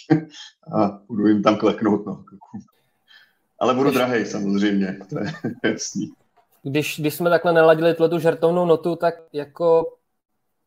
[0.75, 2.07] a budu jim tam kleknout.
[2.07, 2.25] No.
[3.59, 5.33] Ale budu drahý samozřejmě, to je
[5.73, 6.13] jasný.
[6.63, 9.97] Když, když jsme takhle neladili tu žertovnou notu, tak jako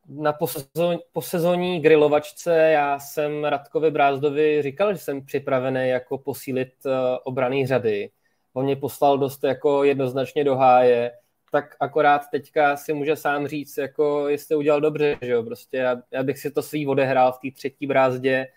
[0.09, 6.91] na posezon, posezonní grilovačce já jsem Radkovi Brázdovi říkal, že jsem připravený jako posílit uh,
[7.23, 8.09] obraný řady.
[8.53, 11.11] On mě poslal dost jako jednoznačně do háje,
[11.51, 15.95] tak akorát teďka si může sám říct, jako jestli udělal dobře, že jo, prostě já,
[16.11, 18.47] já bych si to svý odehrál v té třetí brázdě,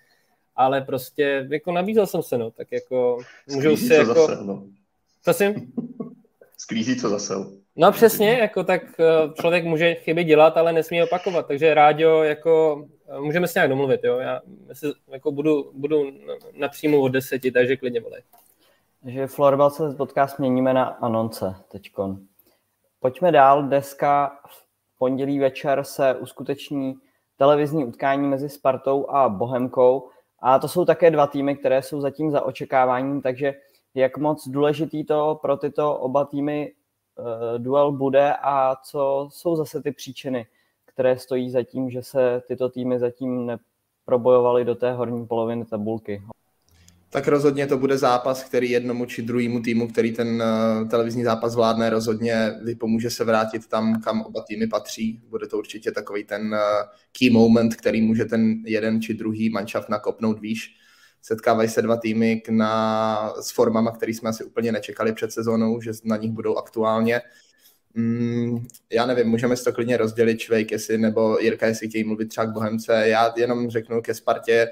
[0.57, 4.15] ale prostě jako nabízel jsem se, no, tak jako můžu si jako...
[4.15, 4.67] Zase, no.
[5.25, 5.73] Prosím?
[6.59, 7.53] Sklízí, co zasel.
[7.77, 12.85] No přesně, jako tak eh, člověk může chyby dělat, ale nesmí opakovat, takže Ráďo, jako
[13.09, 14.41] eh, můžeme se nějak domluvit, jo, já
[14.73, 16.13] si, jako budu, budu
[16.53, 18.23] napřímo od deseti, takže klidně volej.
[19.03, 22.19] Takže Florbal se podcast měníme na Anonce teďkon.
[23.01, 24.67] Pojďme dál, dneska v
[24.99, 26.95] pondělí večer se uskuteční
[27.37, 30.09] televizní utkání mezi Spartou a Bohemkou
[30.39, 33.55] a to jsou také dva týmy, které jsou zatím za očekáváním, takže
[33.95, 36.73] jak moc důležitý to pro tyto oba týmy
[37.19, 40.47] uh, duel bude a co jsou zase ty příčiny,
[40.85, 46.23] které stojí za tím, že se tyto týmy zatím neprobojovaly do té horní poloviny tabulky.
[47.11, 51.55] Tak rozhodně to bude zápas, který jednomu či druhému týmu, který ten uh, televizní zápas
[51.55, 55.21] vládne, rozhodně vypomůže se vrátit tam, kam oba týmy patří.
[55.29, 56.59] Bude to určitě takový ten uh,
[57.19, 60.79] key moment, který může ten jeden či druhý manšaft nakopnout výš
[61.23, 65.93] setkávají se dva týmy na, s formama, který jsme asi úplně nečekali před sezónou, že
[66.05, 67.21] na nich budou aktuálně.
[67.95, 72.29] Mm, já nevím, můžeme si to klidně rozdělit, Švejk, jestli, nebo Jirka, jestli chtějí mluvit
[72.29, 73.09] třeba k Bohemce.
[73.09, 74.69] Já jenom řeknu ke Spartě,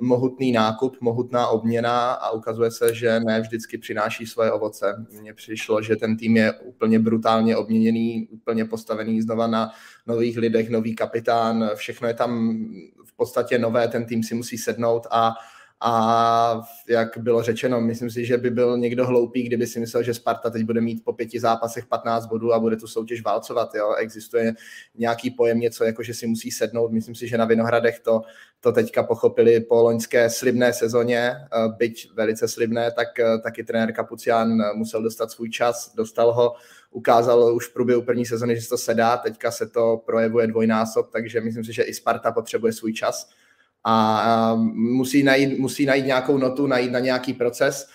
[0.00, 5.06] mohutný nákup, mohutná obměna a ukazuje se, že ne vždycky přináší svoje ovoce.
[5.20, 9.70] Mně přišlo, že ten tým je úplně brutálně obměněný, úplně postavený znova na
[10.06, 12.58] nových lidech, nový kapitán, všechno je tam
[13.04, 15.34] v podstatě nové, ten tým si musí sednout a
[15.86, 20.14] a jak bylo řečeno, myslím si, že by byl někdo hloupý, kdyby si myslel, že
[20.14, 23.74] Sparta teď bude mít po pěti zápasech 15 bodů a bude tu soutěž válcovat.
[23.74, 23.94] Jo?
[23.94, 24.54] Existuje
[24.94, 26.92] nějaký pojem, něco jako, že si musí sednout.
[26.92, 28.22] Myslím si, že na Vinohradech to,
[28.60, 33.92] to teďka pochopili po loňské slibné sezóně, eh, byť velice slibné, tak eh, taky trenér
[33.92, 36.54] Kapucián musel dostat svůj čas, dostal ho,
[36.90, 41.10] ukázal už v průběhu první sezóny, že se to sedá, teďka se to projevuje dvojnásob,
[41.12, 43.28] takže myslím si, že i Sparta potřebuje svůj čas
[43.84, 47.88] a musí najít, musí najít nějakou notu, najít na nějaký proces,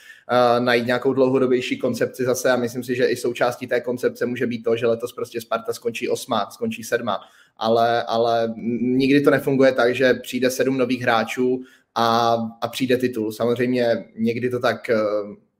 [0.60, 2.52] najít nějakou dlouhodobější koncepci zase.
[2.52, 5.73] A myslím si, že i součástí té koncepce může být to, že letos prostě Sparta
[5.73, 7.19] skončí osma, skončí sedma,
[7.58, 11.62] ale, ale nikdy to nefunguje tak, že přijde sedm nových hráčů
[11.95, 13.32] a, a přijde titul.
[13.32, 14.89] Samozřejmě někdy to tak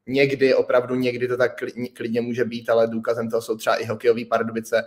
[0.08, 1.64] někdy, opravdu někdy to tak
[1.94, 4.84] klidně může být, ale důkazem toho jsou třeba i hokejové pardubice,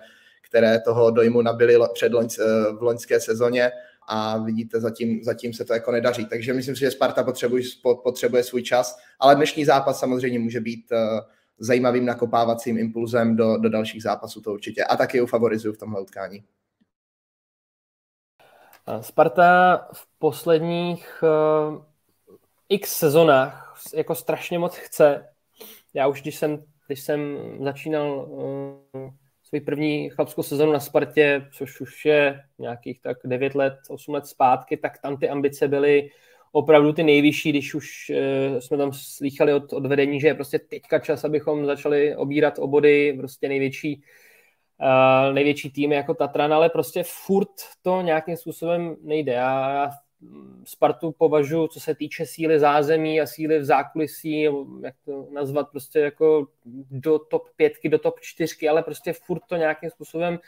[0.49, 2.29] které toho dojmu nabili před loň,
[2.79, 3.71] v loňské sezóně
[4.09, 6.27] a vidíte, zatím, zatím se to jako nedaří.
[6.27, 7.63] Takže myslím si, že Sparta potřebuje,
[8.03, 10.99] potřebuje svůj čas, ale dnešní zápas samozřejmě může být uh,
[11.59, 14.85] zajímavým nakopávacím impulzem do, do dalších zápasů, to určitě.
[14.85, 16.45] A taky ho favorizuju v tomhle utkání.
[19.01, 21.85] Sparta v posledních uh,
[22.69, 25.29] x sezonách jako strašně moc chce.
[25.95, 28.29] Já už, když jsem, když jsem začínal
[29.53, 34.27] svůj první chlapskou sezonu na Spartě, což už je nějakých tak 9 let, 8 let
[34.27, 36.09] zpátky, tak tam ty ambice byly
[36.53, 40.59] opravdu ty nejvyšší, když už uh, jsme tam slýchali od, od vedení, že je prostě
[40.59, 44.03] teďka čas, abychom začali obírat obody, prostě největší
[44.81, 49.33] uh, největší tým jako Tatran, ale prostě furt to nějakým způsobem nejde.
[49.33, 49.91] Já, já
[50.65, 54.43] Spartu považuji, co se týče síly zázemí a síly v zákulisí,
[54.83, 56.47] jak to nazvat, prostě jako
[56.91, 60.39] do top pětky, do top čtyřky, ale prostě furt to nějakým způsobem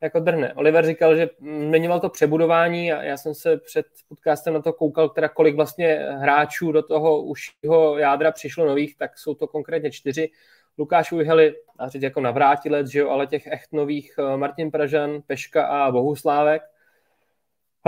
[0.00, 0.54] jako drhne.
[0.54, 5.08] Oliver říkal, že zmiňoval to přebudování a já jsem se před podcastem na to koukal,
[5.08, 9.90] teda kolik vlastně hráčů do toho už jeho jádra přišlo nových, tak jsou to konkrétně
[9.90, 10.30] čtyři.
[10.78, 15.20] Lukáš Ujheli, a říct jako navrátilec, že jo, ale těch echt nových eh, Martin Pražan,
[15.26, 16.62] Peška a Bohuslávek–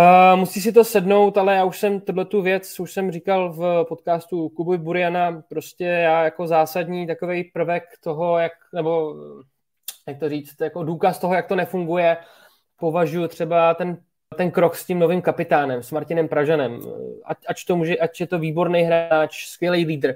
[0.00, 3.52] Uh, musí si to sednout, ale já už jsem tohle tu věc, už jsem říkal
[3.52, 9.14] v podcastu Kubuj Buriana, prostě já jako zásadní takový prvek toho, jak, nebo
[10.08, 12.16] jak to říct, jako důkaz toho, jak to nefunguje,
[12.76, 14.02] považuji třeba ten,
[14.36, 16.80] ten krok s tím novým kapitánem, s Martinem Pražanem.
[17.24, 20.14] Ať, ať, to může, ať je to výborný hráč, skvělý lídr,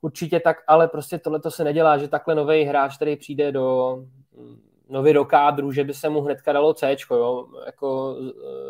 [0.00, 3.98] určitě tak, ale prostě tohle to se nedělá, že takhle nový hráč, který přijde do
[4.88, 7.46] nově do kádru, že by se mu hnedka dalo C, jo.
[7.66, 8.16] Jako,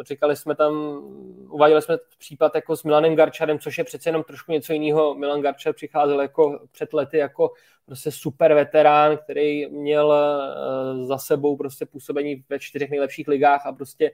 [0.00, 1.02] eh, říkali jsme tam,
[1.50, 5.14] uváděli jsme případ jako s Milanem Garčarem, což je přece jenom trošku něco jiného.
[5.14, 7.52] Milan Garčar přicházel jako před lety jako
[7.86, 13.72] prostě super veterán, který měl eh, za sebou prostě působení ve čtyřech nejlepších ligách a
[13.72, 14.10] prostě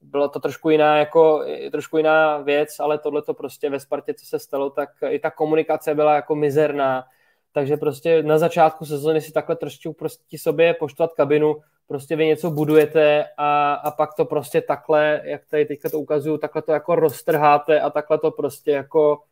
[0.00, 4.26] bylo to trošku jiná, jako, trošku jiná věc, ale tohle to prostě ve Spartě, co
[4.26, 7.04] se stalo, tak i ta komunikace byla jako mizerná
[7.52, 11.56] takže prostě na začátku sezóny si takhle trošku prostě sobě poštvat kabinu,
[11.86, 16.38] prostě vy něco budujete a, a pak to prostě takhle, jak tady teďka to ukazuju,
[16.38, 19.22] takhle to jako roztrháte a takhle to prostě jako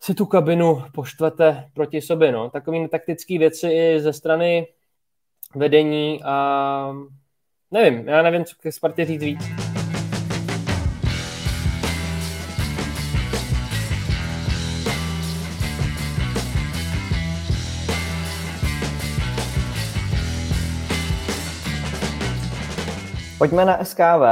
[0.00, 2.50] si tu kabinu poštvete proti sobě, no.
[2.50, 4.66] Takový taktický věci i ze strany
[5.54, 6.96] vedení a
[7.70, 9.67] nevím, já nevím, co ke Spartě říct víc.
[23.38, 24.24] Pojďme na SKV.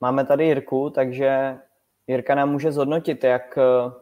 [0.00, 1.58] Máme tady Jirku, takže
[2.06, 3.92] Jirka nám může zhodnotit, jak eh,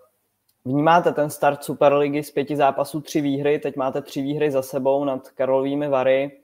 [0.64, 3.58] vnímáte ten start Superligy z pěti zápasů, tři výhry.
[3.58, 6.40] Teď máte tři výhry za sebou nad Karolovými Vary,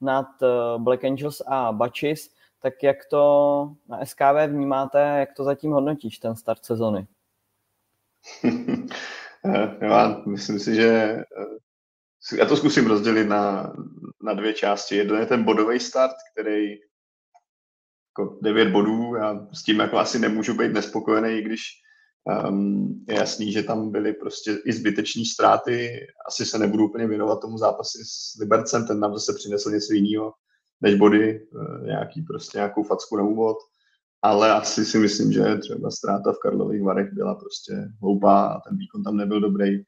[0.00, 0.46] nad eh,
[0.78, 2.30] Black Angels a Bačis.
[2.62, 7.06] Tak jak to na SKV vnímáte, jak to zatím hodnotíš, ten start sezony?
[9.80, 13.72] Já myslím si, že eh, já to zkusím rozdělit na,
[14.22, 14.96] na dvě části.
[14.96, 16.78] Jeden je ten bodový start, který
[18.18, 21.60] jako 9 bodů, já s tím jako asi nemůžu být nespokojený, když
[22.48, 26.06] um, je jasný, že tam byly prostě i zbyteční ztráty.
[26.28, 30.32] Asi se nebudu úplně věnovat tomu zápasi s Libercem, ten nám zase přinesl něco jiného
[30.80, 33.56] než body, eh, nějaký prostě nějakou facku na úvod.
[34.22, 37.72] Ale asi si myslím, že třeba ztráta v Karlových Varech byla prostě
[38.02, 39.82] hloupá a ten výkon tam nebyl dobrý.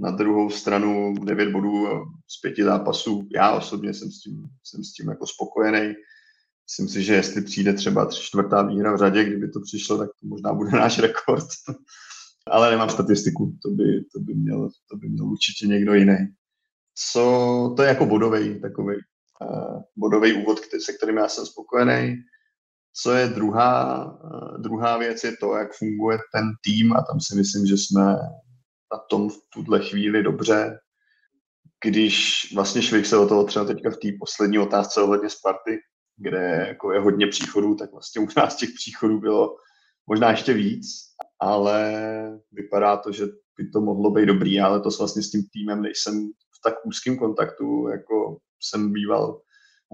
[0.00, 1.86] Na druhou stranu 9 bodů
[2.26, 3.28] z pěti zápasů.
[3.34, 5.94] Já osobně jsem s tím, jsem s tím jako spokojený
[6.66, 10.08] myslím si, že jestli přijde třeba tři čtvrtá výhra v řadě, kdyby to přišlo, tak
[10.20, 11.44] to možná bude náš rekord.
[12.50, 16.16] Ale nemám statistiku, to by, to by, měl, to by měl určitě někdo jiný.
[16.94, 22.16] Co, to je jako bodový takový uh, bodový úvod, který, se kterým já jsem spokojený.
[23.02, 27.36] Co je druhá, uh, druhá věc, je to, jak funguje ten tým a tam si
[27.36, 28.04] myslím, že jsme
[28.92, 30.78] na tom v tuhle chvíli dobře.
[31.84, 35.78] Když vlastně Švik se o toho třeba teďka v té poslední otázce ohledně Sparty,
[36.16, 39.56] kde jako je hodně příchodů, tak vlastně u nás těch příchodů bylo
[40.06, 40.86] možná ještě víc,
[41.40, 43.26] ale vypadá to, že
[43.58, 47.18] by to mohlo být dobrý, ale to vlastně s tím týmem nejsem v tak úzkém
[47.18, 49.40] kontaktu, jako jsem býval,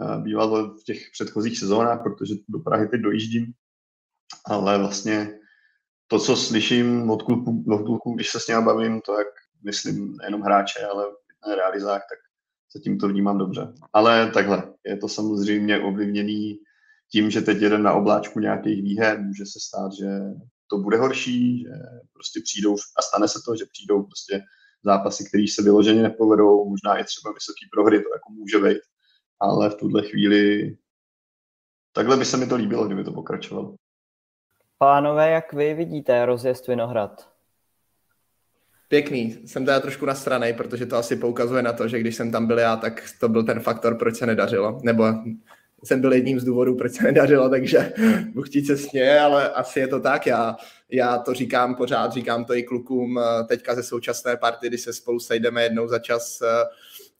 [0.03, 3.53] eh, býval v těch předchozích sezónách, protože do Prahy teď dojíždím,
[4.47, 5.39] ale vlastně
[6.07, 9.29] to, co slyším od kluků, od kluků když se s nimi bavím, to jak
[9.65, 11.05] myslím nejenom hráče, ale
[11.47, 12.32] na realizách, tak
[12.77, 13.73] zatím to vnímám dobře.
[13.93, 16.59] Ale takhle, je to samozřejmě ovlivněný
[17.13, 20.07] tím, že teď jeden na obláčku nějakých výher, může se stát, že
[20.71, 21.71] to bude horší, že
[22.13, 24.43] prostě přijdou, a stane se to, že přijdou prostě
[24.85, 28.83] zápasy, které se vyloženě nepovedou, možná i třeba vysoký prohry, to jako může být,
[29.41, 30.77] ale v tuhle chvíli
[31.93, 33.75] takhle by se mi to líbilo, kdyby to pokračovalo.
[34.79, 37.32] Pánové, jak vy vidíte rozjezd Vinohrad?
[38.92, 42.46] Pěkný, jsem teda trošku nasranej, protože to asi poukazuje na to, že když jsem tam
[42.46, 44.81] byl já, tak to byl ten faktor, proč se nedařilo.
[44.83, 45.05] Nebo
[45.85, 47.92] jsem byl jedním z důvodů, proč se nedařilo, takže
[48.35, 50.26] Bůh se směje, ale asi je to tak.
[50.26, 50.57] Já,
[50.90, 54.92] já to říkám pořád, říkám to i klukům eh, teďka ze současné party, když se
[54.92, 56.64] spolu sejdeme jednou za čas, eh,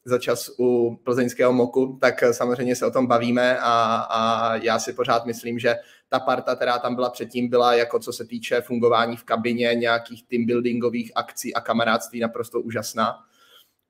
[0.05, 4.93] za čas u plzeňského moku, tak samozřejmě se o tom bavíme a, a já si
[4.93, 5.75] pořád myslím, že
[6.13, 10.23] ta parta, která tam byla předtím, byla jako co se týče fungování v kabině, nějakých
[10.23, 13.25] team buildingových akcí a kamarádství naprosto úžasná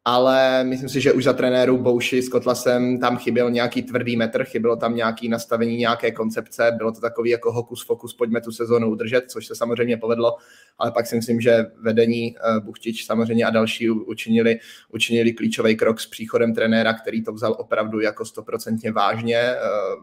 [0.05, 4.45] ale myslím si, že už za trenéru Bouši s Kotlasem tam chyběl nějaký tvrdý metr,
[4.45, 8.91] chybělo tam nějaký nastavení nějaké koncepce, bylo to takový jako hokus fokus, pojďme tu sezónu
[8.91, 10.37] udržet, což se samozřejmě povedlo,
[10.79, 14.59] ale pak si myslím, že vedení eh, Buchtič samozřejmě a další učinili,
[14.93, 19.59] učinili klíčový krok s příchodem trenéra, který to vzal opravdu jako stoprocentně vážně, eh,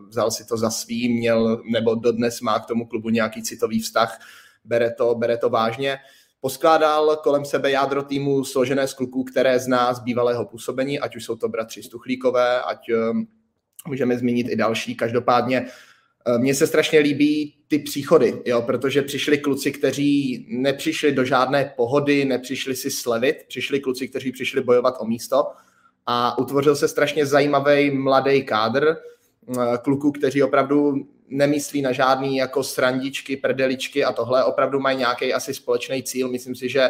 [0.07, 4.19] vzal si to za svý, měl nebo dodnes má k tomu klubu nějaký citový vztah,
[4.65, 5.99] bere to, bere to vážně
[6.41, 11.25] poskládal kolem sebe jádro týmu složené z kluků, které zná z bývalého působení, ať už
[11.25, 13.28] jsou to bratři Stuchlíkové, ať um,
[13.88, 14.95] můžeme zmínit i další.
[14.95, 15.65] Každopádně
[16.28, 21.73] uh, mně se strašně líbí ty příchody, jo, protože přišli kluci, kteří nepřišli do žádné
[21.78, 25.43] pohody, nepřišli si slevit, přišli kluci, kteří přišli bojovat o místo
[26.06, 28.97] a utvořil se strašně zajímavý mladý kádr
[29.47, 30.95] uh, kluků, kteří opravdu
[31.29, 36.29] nemyslí na žádný jako srandičky, prdeličky a tohle, opravdu mají nějaký asi společný cíl.
[36.29, 36.89] Myslím si, že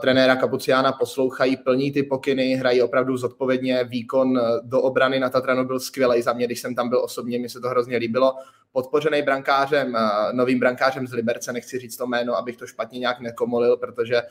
[0.00, 3.84] trenéra Kapuciána poslouchají, plní ty pokyny, hrají opravdu zodpovědně.
[3.84, 7.48] Výkon do obrany na Tatranu byl skvělý za mě, když jsem tam byl osobně, mi
[7.48, 8.34] se to hrozně líbilo.
[8.72, 9.96] Podpořený brankářem,
[10.32, 14.22] novým brankářem z Liberce, nechci říct to jméno, abych to špatně nějak nekomolil, protože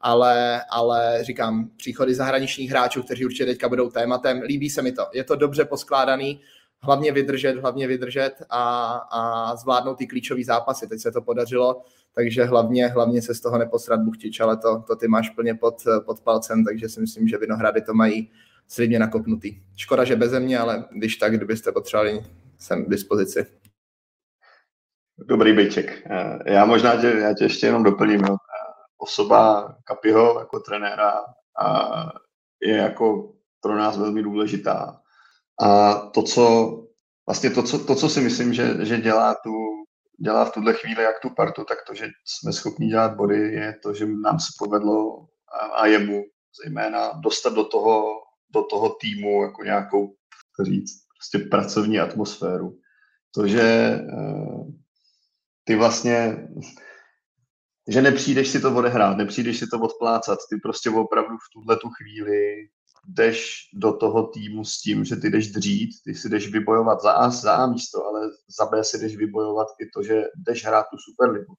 [0.00, 5.06] ale, ale říkám, příchody zahraničních hráčů, kteří určitě teďka budou tématem, líbí se mi to.
[5.12, 6.40] Je to dobře poskládaný,
[6.82, 10.88] hlavně vydržet, hlavně vydržet a, a zvládnout ty klíčové zápasy.
[10.88, 11.82] Teď se to podařilo,
[12.14, 15.82] takže hlavně, hlavně se z toho neposrat Buchtič, ale to, to ty máš plně pod,
[16.06, 18.30] pod palcem, takže si myslím, že Vinohrady to mají
[18.68, 19.62] slibně nakopnutý.
[19.76, 22.24] Škoda, že beze mě, ale když tak, kdybyste potřebovali,
[22.58, 23.46] jsem k dispozici.
[25.18, 26.02] Dobrý byček.
[26.10, 28.20] Eh, já možná tě, já tě ještě jenom doplním.
[28.20, 28.34] Jo.
[28.34, 31.24] Eh, osoba Kapiho jako trenéra
[31.62, 31.90] a
[32.62, 35.00] je jako pro nás velmi důležitá.
[35.60, 36.76] A to, co
[37.26, 39.52] vlastně to, co, to, co si myslím, že, že dělá, tu,
[40.24, 43.76] dělá v tuhle chvíli jak tu partu, tak to, že jsme schopni dělat body, je
[43.82, 45.26] to, že nám se povedlo
[45.60, 46.24] a, a jemu
[46.64, 48.04] zejména dostat do toho,
[48.50, 50.14] do toho týmu jako nějakou,
[50.62, 52.78] říct, prostě pracovní atmosféru.
[53.34, 54.64] To, že eh,
[55.64, 56.48] ty vlastně,
[57.88, 61.88] že nepřijdeš si to odehrát, nepřijdeš si to odplácat, ty prostě opravdu v tuhle tu
[61.88, 62.68] chvíli
[63.08, 67.12] jdeš do toho týmu s tím, že ty jdeš dřít, ty si jdeš vybojovat za
[67.12, 68.20] A, za A místo, ale
[68.58, 71.54] za B si jdeš vybojovat i to, že jdeš hrát tu Superligu.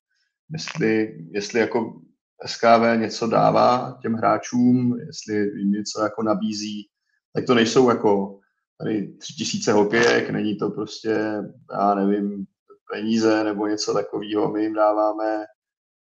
[0.51, 2.01] Jestli, jestli jako
[2.45, 6.89] SKV něco dává těm hráčům, jestli jim něco jako nabízí,
[7.33, 8.39] tak to nejsou jako
[8.79, 12.45] tady tři tisíce hokejek, není to prostě, já nevím,
[12.91, 14.51] peníze nebo něco takového.
[14.51, 15.45] My jim dáváme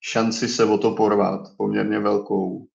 [0.01, 2.67] šanci se o to porvat, poměrně velkou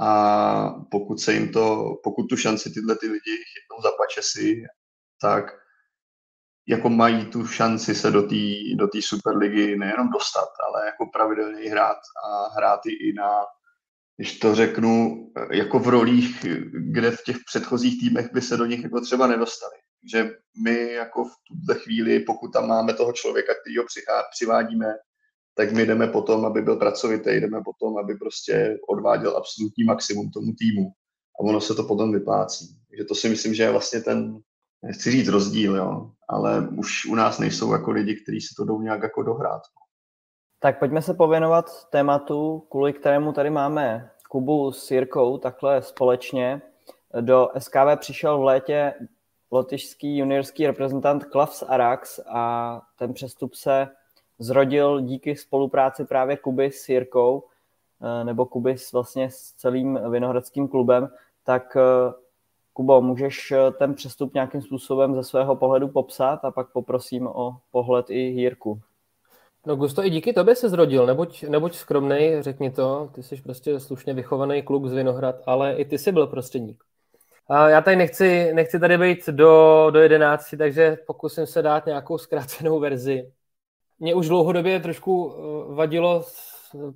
[0.00, 4.62] a pokud se jim to, pokud tu šanci tyhle ty lidi chytnou za pačesy,
[5.20, 5.44] tak
[6.68, 8.36] jako mají tu šanci se do té
[8.74, 13.30] do Superligy nejenom dostat, ale jako pravidelně hrát a hrát i na,
[14.16, 16.46] když to řeknu, jako v rolích,
[16.92, 19.76] kde v těch předchozích týmech by se do nich jako třeba nedostali.
[20.12, 20.30] že
[20.64, 23.84] my jako v tuhle chvíli, pokud tam máme toho člověka, který ho
[24.30, 24.94] přivádíme,
[25.56, 30.52] tak my jdeme potom, aby byl pracovitý, jdeme potom, aby prostě odváděl absolutní maximum tomu
[30.58, 30.92] týmu.
[31.40, 32.66] A ono se to potom vyplácí.
[32.88, 34.38] Takže to si myslím, že je vlastně ten,
[34.82, 38.80] nechci říct rozdíl, jo, ale už u nás nejsou jako lidi, kteří si to jdou
[38.80, 39.62] nějak jako dohrát.
[40.58, 46.62] Tak pojďme se pověnovat tématu, kvůli kterému tady máme Kubu s Jirkou takhle společně.
[47.20, 48.94] Do SKV přišel v létě
[49.50, 53.88] lotyšský juniorský reprezentant Klavs Arax a ten přestup se
[54.38, 57.44] zrodil díky spolupráci právě Kuby s Jirkou,
[58.02, 61.08] eh, nebo Kuby s vlastně s celým vinohradským klubem,
[61.44, 62.12] tak eh,
[62.72, 67.56] Kubo, můžeš eh, ten přestup nějakým způsobem ze svého pohledu popsat a pak poprosím o
[67.70, 68.80] pohled i Jirku.
[69.66, 73.80] No Gusto, i díky tobě se zrodil, nebuď, nebuď skromnej, řekni to, ty jsi prostě
[73.80, 76.84] slušně vychovaný kluk z Vinohrad, ale i ty jsi byl prostředník.
[77.48, 82.18] A já tady nechci, nechci tady být do, do jedenácti, takže pokusím se dát nějakou
[82.18, 83.32] zkrácenou verzi.
[83.98, 86.24] Mě už dlouhodobě trošku eh, vadilo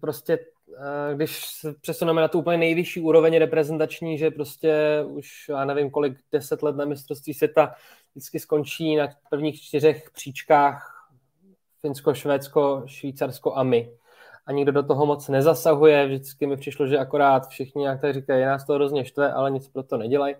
[0.00, 0.38] prostě,
[0.78, 5.90] eh, když se přesuneme na tu úplně nejvyšší úroveň reprezentační, že prostě už, já nevím
[5.90, 7.74] kolik, deset let na mistrovství světa
[8.14, 11.08] vždycky skončí na prvních čtyřech příčkách
[11.80, 13.92] Finsko, Švédsko, Švýcarsko a my.
[14.46, 18.44] A nikdo do toho moc nezasahuje, vždycky mi přišlo, že akorát všichni jak tak říkají,
[18.44, 20.34] nás to hrozně štve, ale nic pro to nedělají.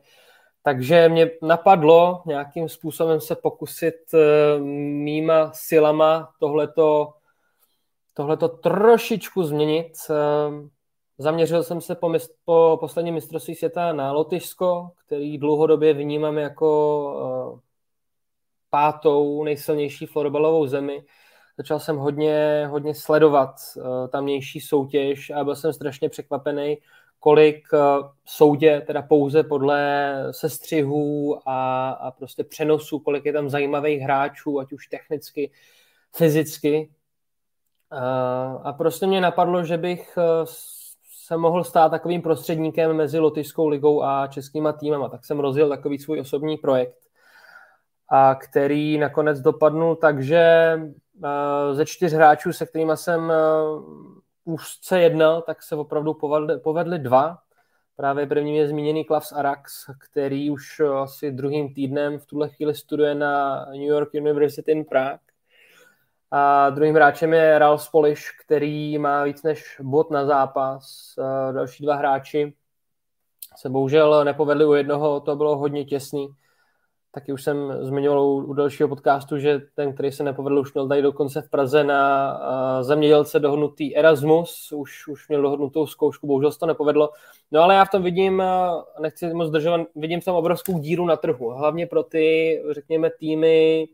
[0.63, 4.21] Takže mě napadlo nějakým způsobem se pokusit uh,
[5.05, 7.15] mýma silama tohleto,
[8.15, 9.93] tohleto trošičku změnit.
[10.11, 10.17] Uh,
[11.19, 17.53] zaměřil jsem se po, mist, po posledním mistrovství světa na Lotyšsko, který dlouhodobě vnímám jako
[17.53, 17.61] uh,
[18.71, 21.05] pátou nejsilnější florbalovou zemi
[21.61, 23.55] začal jsem hodně, hodně sledovat
[24.09, 26.79] tamnější soutěž a byl jsem strašně překvapený,
[27.21, 34.01] kolik uh, soudě, teda pouze podle sestřihů a, a prostě přenosů, kolik je tam zajímavých
[34.01, 35.51] hráčů, ať už technicky,
[36.17, 36.91] fyzicky.
[37.93, 40.25] Uh, a prostě mě napadlo, že bych uh,
[41.27, 45.09] se mohl stát takovým prostředníkem mezi Lotyšskou ligou a českýma týmama.
[45.09, 46.99] Tak jsem rozjel takový svůj osobní projekt,
[48.09, 50.77] a který nakonec dopadnul tak, že
[51.25, 53.33] Eh, ze čtyř hráčů, se kterými jsem
[54.53, 57.39] úzce jednal, tak se opravdu povedli, povedli dva.
[57.97, 63.15] Právě prvním je zmíněný Klavs Arax, který už asi druhým týdnem v tuhle chvíli studuje
[63.15, 65.19] na New York University in Prague.
[66.31, 71.15] A druhým hráčem je Ralf Polish, který má víc než bod na zápas.
[71.19, 72.53] A další dva hráči
[73.57, 76.29] se bohužel nepovedli u jednoho, to bylo hodně těsný
[77.13, 81.03] taky už jsem zmiňoval u, dalšího podcastu, že ten, který se nepovedl, už měl tady
[81.03, 82.41] dokonce v Praze na
[82.83, 87.11] zemědělce dohodnutý Erasmus, už, už měl dohodnutou zkoušku, bohužel se to nepovedlo.
[87.51, 88.43] No ale já v tom vidím,
[89.01, 93.89] nechci moc zdržovat, vidím tam obrovskou díru na trhu, hlavně pro ty, řekněme, týmy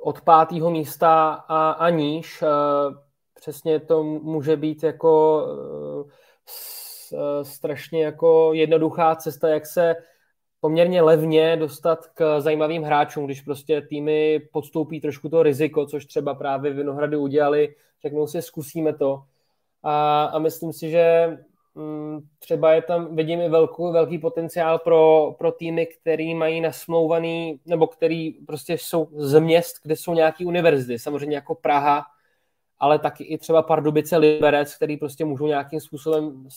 [0.00, 2.44] od pátého místa a, a níž.
[3.34, 5.44] Přesně to může být jako
[6.02, 6.10] uh,
[7.42, 9.96] strašně jako jednoduchá cesta, jak se
[10.62, 16.34] poměrně levně dostat k zajímavým hráčům, když prostě týmy podstoupí trošku to riziko, což třeba
[16.34, 19.22] právě Vinohrady udělali, řeknou si, zkusíme to.
[19.82, 21.02] A, a myslím si, že
[21.76, 26.60] m, mm, třeba je tam, vidím i velký, velký potenciál pro, pro týmy, který mají
[26.60, 32.04] nasmlouvaný, nebo který prostě jsou z měst, kde jsou nějaké univerzity, samozřejmě jako Praha,
[32.78, 36.48] ale taky i třeba Pardubice, Liberec, který prostě můžou nějakým způsobem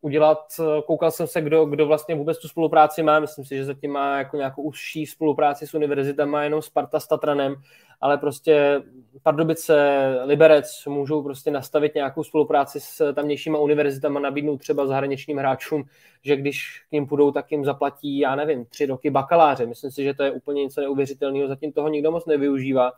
[0.00, 0.38] udělat,
[0.86, 4.18] koukal jsem se, kdo, kdo vlastně vůbec tu spolupráci má, myslím si, že zatím má
[4.18, 7.54] jako nějakou užší spolupráci s univerzitama, jenom Sparta s Tatranem,
[8.00, 8.82] ale prostě
[9.22, 15.84] Pardubice, Liberec můžou prostě nastavit nějakou spolupráci s tamnějšíma univerzitama, nabídnout třeba zahraničním hráčům,
[16.22, 19.66] že když k ním půjdou, tak jim zaplatí, já nevím, tři roky bakaláře.
[19.66, 22.92] Myslím si, že to je úplně něco neuvěřitelného, zatím toho nikdo moc nevyužívá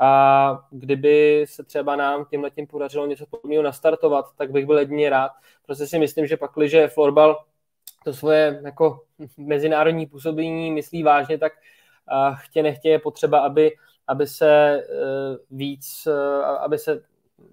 [0.00, 5.32] a kdyby se třeba nám tím podařilo něco podobného nastartovat, tak bych byl jedině rád.
[5.66, 7.44] Prostě si myslím, že pak, když florbal
[8.04, 9.02] to svoje jako
[9.36, 11.52] mezinárodní působení myslí vážně, tak
[12.34, 13.72] chtě nechtě je potřeba, aby,
[14.06, 14.82] aby se e,
[15.50, 17.02] víc, e, aby se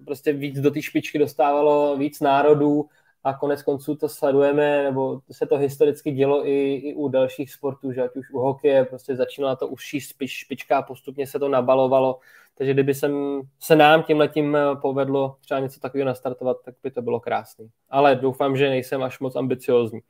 [0.04, 2.88] prostě víc do té špičky dostávalo víc národů,
[3.24, 7.92] a konec konců to sledujeme, nebo se to historicky dělo i, i u dalších sportů,
[7.92, 11.48] že ať už u hokeje prostě začínala to užší špič, špička a postupně se to
[11.48, 12.18] nabalovalo,
[12.54, 17.02] takže kdyby sem, se nám tím letím povedlo třeba něco takového nastartovat, tak by to
[17.02, 17.64] bylo krásné.
[17.90, 20.00] Ale doufám, že nejsem až moc ambiciozní.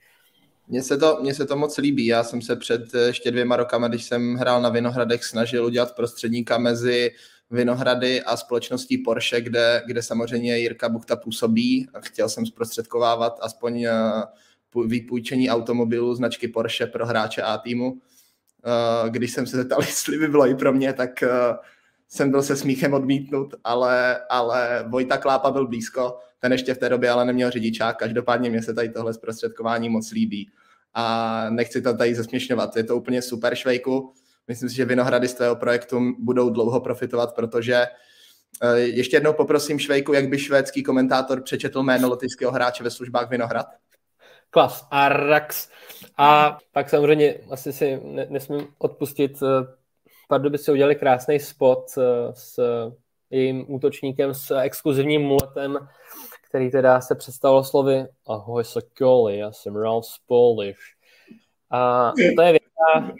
[0.68, 2.06] Mně se, to, mně se to moc líbí.
[2.06, 6.58] Já jsem se před ještě dvěma rokama, když jsem hrál na Vinohradech, snažil udělat prostředníka
[6.58, 7.10] mezi
[7.50, 11.88] Vinohrady a společností Porsche, kde, kde samozřejmě Jirka Buchta působí.
[12.00, 13.92] Chtěl jsem zprostředkovávat aspoň eh,
[14.86, 18.00] vypůjčení automobilu značky Porsche pro hráče A týmu.
[18.66, 21.56] Uh, když jsem se zeptal, jestli by bylo i pro mě, tak uh,
[22.08, 26.88] jsem byl se smíchem odmítnut, ale, ale Vojta Klápa byl blízko, ten ještě v té
[26.88, 30.50] době ale neměl řidičák, každopádně mě se tady tohle zprostředkování moc líbí.
[30.94, 34.12] A nechci to tady zesměšňovat, je to úplně super švejku,
[34.48, 37.86] myslím si, že Vinohrady z tvého projektu budou dlouho profitovat, protože
[38.62, 43.30] eh, ještě jednou poprosím Švejku, jak by švédský komentátor přečetl jméno lotyšského hráče ve službách
[43.30, 43.66] Vinohrad?
[44.50, 45.68] Klas Arax.
[46.16, 49.78] A pak samozřejmě asi si nesmím odpustit eh,
[50.28, 52.60] Pardubice si udělali krásný spot eh, s
[53.30, 55.88] jejím útočníkem s exkluzivním muletem,
[56.48, 60.78] který teda se představil slovy Ahoj Sokoli, já jsem Ralph Spolish.
[61.70, 63.14] A to je věta,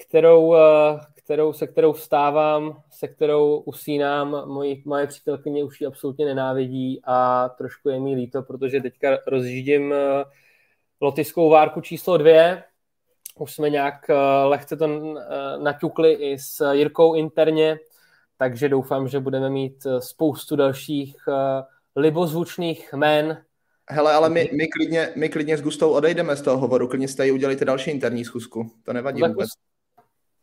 [0.00, 4.48] kterou, eh, kterou, se kterou vstávám, se kterou usínám.
[4.48, 9.92] Moji, moje přítelkyně už ji absolutně nenávidí a trošku je mi líto, protože teďka rozjíždím
[9.92, 10.24] eh,
[11.00, 12.62] lotyšskou várku číslo dvě,
[13.38, 14.86] už jsme nějak eh, lehce to
[15.62, 17.78] naťukli i s Jirkou interně,
[18.38, 21.16] takže doufám, že budeme mít spoustu dalších
[21.96, 23.44] libozvučných jmén.
[23.90, 27.26] Hele, ale my, my, klidně, my klidně s Gustou odejdeme z toho hovoru, klidně jste
[27.26, 29.48] ji udělejte další interní schůzku, to nevadí tak, vůbec.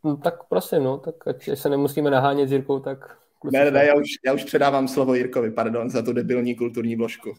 [0.04, 3.18] No, tak prosím, no, tak ať se nemusíme nahánět s Jirkou, tak...
[3.52, 6.96] Ne, ne, ne, já už, já už předávám slovo Jirkovi, pardon, za tu debilní kulturní
[6.96, 7.34] vložku.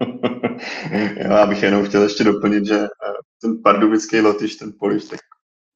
[1.16, 2.78] já bych jenom chtěl ještě doplnit, že
[3.42, 5.20] ten pardubický lotyš, ten poliš, tak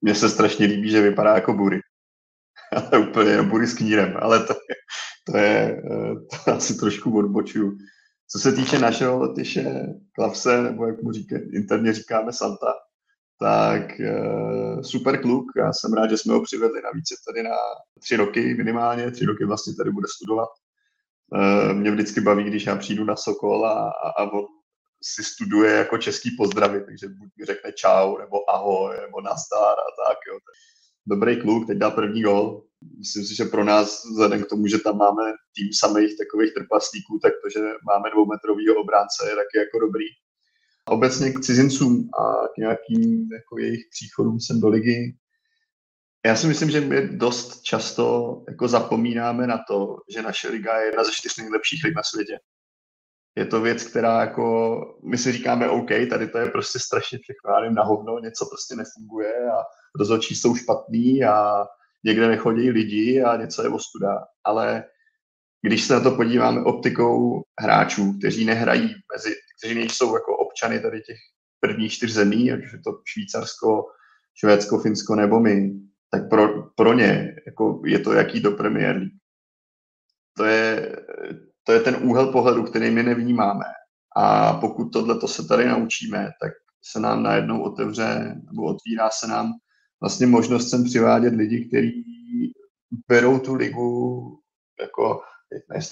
[0.01, 1.81] mně se strašně líbí, že vypadá jako bury.
[2.93, 4.75] Ale úplně jenom bury s knírem, ale to je,
[5.27, 5.83] to je,
[6.45, 7.79] to asi trošku odbočuju.
[8.29, 12.75] Co se týče našeho lotyše Klavse, nebo jak mu říká, interně říkáme Santa,
[13.43, 17.57] tak uh, super kluk, já jsem rád, že jsme ho přivedli, navíc je tady na
[18.03, 20.49] tři roky minimálně, tři roky vlastně tady bude studovat.
[21.35, 24.45] Uh, mě vždycky baví, když já přijdu na Sokol a, a, a on
[25.05, 29.91] si studuje jako český pozdravy, takže buď mi řekne čau, nebo ahoj, nebo nazdar a
[30.07, 30.19] tak.
[30.29, 30.39] Jo.
[31.07, 32.63] Dobrý kluk, teď dá první gol.
[32.99, 37.19] Myslím si, že pro nás, vzhledem k tomu, že tam máme tým samých takových trpaslíků,
[37.23, 40.07] tak to, že máme dvoumetrovýho obránce, je taky jako dobrý.
[40.89, 45.17] Obecně k cizincům a k nějakým jako jejich příchodům sem do ligy.
[46.27, 50.87] Já si myslím, že my dost často jako zapomínáme na to, že naše liga je
[50.87, 52.39] jedna ze čtyř nejlepších lig na světě
[53.37, 57.75] je to věc, která jako, my si říkáme OK, tady to je prostě strašně všechno,
[57.75, 59.63] na hovno, něco prostě nefunguje a
[59.99, 61.67] rozhodčí jsou špatný a
[62.05, 64.25] někde nechodí lidi a něco je ostuda.
[64.45, 64.85] Ale
[65.63, 71.01] když se na to podíváme optikou hráčů, kteří nehrají mezi, kteří nejsou jako občany tady
[71.01, 71.19] těch
[71.61, 73.85] prvních čtyř zemí, ať už je to Švýcarsko,
[74.35, 75.73] Švédsko, Finsko nebo my,
[76.11, 79.09] tak pro, pro ně jako je to jaký do League.
[80.37, 80.97] To je,
[81.63, 83.65] to je ten úhel pohledu, který my nevnímáme.
[84.17, 86.53] A pokud tohle to se tady naučíme, tak
[86.83, 89.53] se nám najednou otevře, nebo otvírá se nám
[90.01, 92.05] vlastně možnost sem přivádět lidi, kteří
[93.09, 94.39] berou tu ligu
[94.81, 95.21] jako,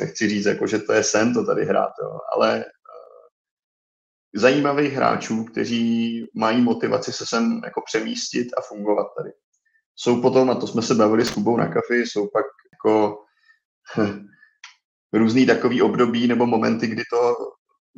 [0.00, 2.64] nechci říct, jako, že to je sen to tady hrát, jo, ale
[4.34, 9.30] zajímavých hráčů, kteří mají motivaci se sem jako přemístit a fungovat tady.
[9.96, 13.18] Jsou potom, a to jsme se bavili s Kubou na kafi, jsou pak jako
[15.12, 17.36] různý takový období nebo momenty, kdy to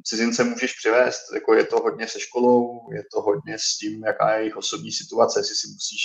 [0.04, 1.32] cizince můžeš přivést.
[1.34, 4.92] Jako je to hodně se školou, je to hodně s tím, jaká je jejich osobní
[4.92, 6.00] situace, jestli si musíš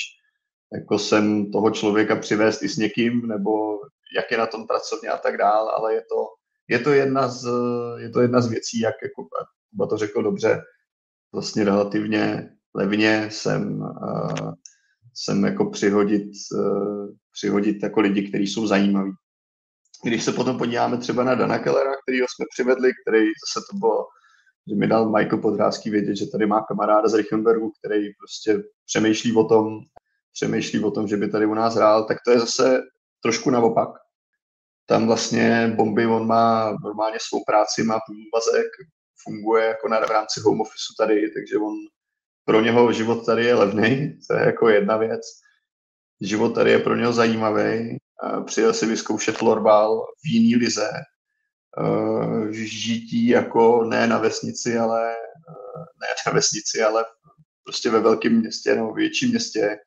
[0.73, 3.79] jako sem toho člověka přivést i s někým, nebo
[4.15, 6.27] jak je na tom pracovně a tak dál, ale je to,
[6.67, 7.49] je to, jedna, z,
[7.97, 9.27] je to jedna z věcí, jak jako
[9.71, 10.61] Kuba to řekl dobře,
[11.33, 14.53] vlastně relativně levně sem, uh,
[15.13, 19.11] sem jako přihodit, uh, přihodit jako lidi, kteří jsou zajímaví.
[20.03, 24.05] Když se potom podíváme třeba na Dana Kellera, kterýho jsme přivedli, který zase to bylo,
[24.69, 29.35] že mi dal Michael Podrázký vědět, že tady má kamaráda z Richenbergu, který prostě přemýšlí
[29.35, 29.79] o tom,
[30.33, 32.81] přemýšlí o tom, že by tady u nás hrál, tak to je zase
[33.23, 33.89] trošku naopak.
[34.85, 37.99] Tam vlastně Bomby, on má normálně svou práci, má
[38.33, 38.67] vazek,
[39.23, 41.73] funguje jako na v rámci home office tady, takže on
[42.45, 45.21] pro něho život tady je levný, to je jako jedna věc.
[46.21, 47.97] Život tady je pro něho zajímavý
[48.45, 55.79] přijel si vyzkoušet florbal v jiný lize, eh, žití jako ne na vesnici, ale eh,
[56.01, 57.05] ne na vesnici, ale
[57.63, 59.77] prostě ve velkém městě nebo větším městě.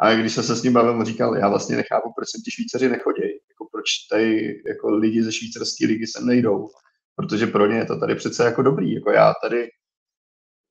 [0.00, 2.50] A když jsem se s ním bavil, on říkal, já vlastně nechápu, proč sem ti
[2.50, 6.68] Švýcaři nechodí, jako proč tady jako lidi ze švýcarské ligy sem nejdou,
[7.16, 8.94] protože pro ně je to tady přece jako dobrý.
[8.94, 9.68] Jako já tady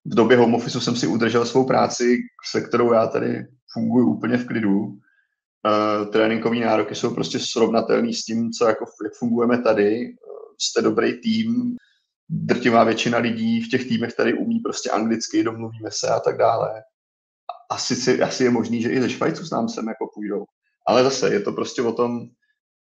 [0.05, 2.17] v době home office jsem si udržel svou práci,
[2.51, 8.25] se kterou já tady funguji úplně v klidu uh, tréninkové nároky jsou prostě srovnatelné s
[8.25, 10.05] tím, co jako, jak fungujeme tady.
[10.05, 11.75] Uh, jste dobrý tým,
[12.29, 16.83] drtivá většina lidí v těch týmech tady umí prostě anglicky, domluvíme se a tak dále.
[17.71, 20.45] asi, si, asi je možný, že i ze Švajců s nám sem jako půjdou.
[20.87, 22.19] Ale zase je to prostě o tom,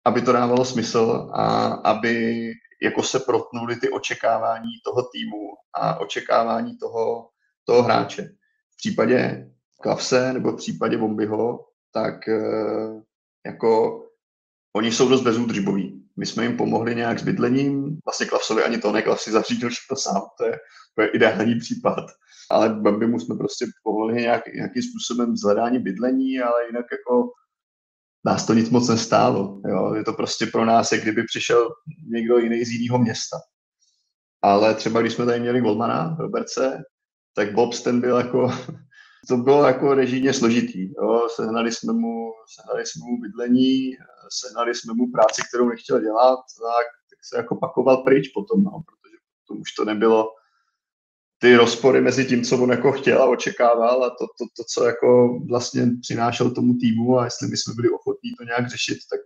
[0.04, 2.46] aby to dávalo smysl a aby
[2.82, 7.28] jako se protnuly ty očekávání toho týmu a očekávání toho,
[7.64, 8.22] toho hráče.
[8.70, 9.48] V případě
[9.82, 13.02] Klavse nebo v případě Bombyho, tak eh,
[13.46, 14.02] jako
[14.76, 16.02] oni jsou dost bezúdržboví.
[16.16, 19.70] My jsme jim pomohli nějak s bydlením, vlastně Klavsovi ani to ne, Klav si zařídil
[19.70, 20.58] všechno sám, to je,
[20.94, 22.06] to je ideální případ.
[22.50, 27.30] Ale Bambimu jsme prostě pomohli nějak, nějakým způsobem zhledání bydlení, ale jinak jako
[28.24, 29.60] nás to nic moc nestálo.
[29.68, 29.94] Jo.
[29.94, 31.70] Je to prostě pro nás, jak kdyby přišel
[32.12, 33.36] někdo jiný z jiného města.
[34.42, 36.82] Ale třeba když jsme tady měli Golmana, Roberce,
[37.34, 38.50] tak Bobs ten byl jako,
[39.28, 40.94] to bylo jako režijně složitý.
[40.94, 41.28] Jo.
[41.36, 43.90] Sehnali, jsme mu, sehnali jsme mu bydlení,
[44.42, 48.70] sehnali jsme mu práci, kterou nechtěl dělat, tak, tak se jako pakoval pryč potom, no,
[48.70, 49.16] protože
[49.48, 50.28] to už to nebylo,
[51.42, 54.84] ty rozpory mezi tím, co on jako chtěl a očekával a to, to, to, co
[54.84, 59.20] jako vlastně přinášel tomu týmu a jestli my jsme byli ochotní to nějak řešit, tak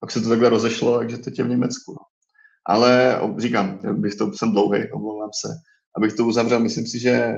[0.00, 1.92] pak se to takhle rozešlo, takže teď je v Německu.
[1.92, 1.98] No.
[2.66, 5.48] Ale říkám, bych to, jsem dlouhý, omlouvám se,
[5.96, 7.34] abych to uzavřel, myslím si, že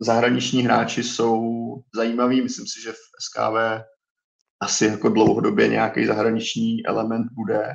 [0.00, 1.42] zahraniční hráči jsou
[1.94, 3.84] zajímaví, myslím si, že v SKV
[4.60, 7.72] asi jako dlouhodobě nějaký zahraniční element bude.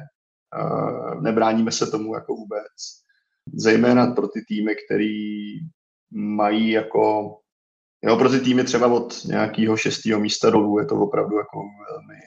[1.22, 3.07] Nebráníme se tomu jako vůbec
[3.54, 5.14] zejména pro ty týmy, který
[6.12, 7.36] mají jako,
[8.04, 11.58] jo, pro ty týmy třeba od nějakého šestého místa dolů je to opravdu jako
[11.92, 12.20] velmi,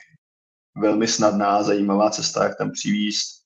[0.77, 3.41] velmi snadná, zajímavá cesta, jak tam přivíst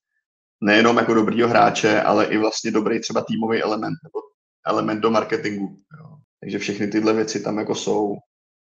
[0.61, 4.19] nejenom jako dobrýho hráče, ale i vlastně dobrý třeba týmový element nebo
[4.67, 5.67] element do marketingu.
[5.99, 6.17] Jo.
[6.41, 8.17] Takže všechny tyhle věci tam jako jsou.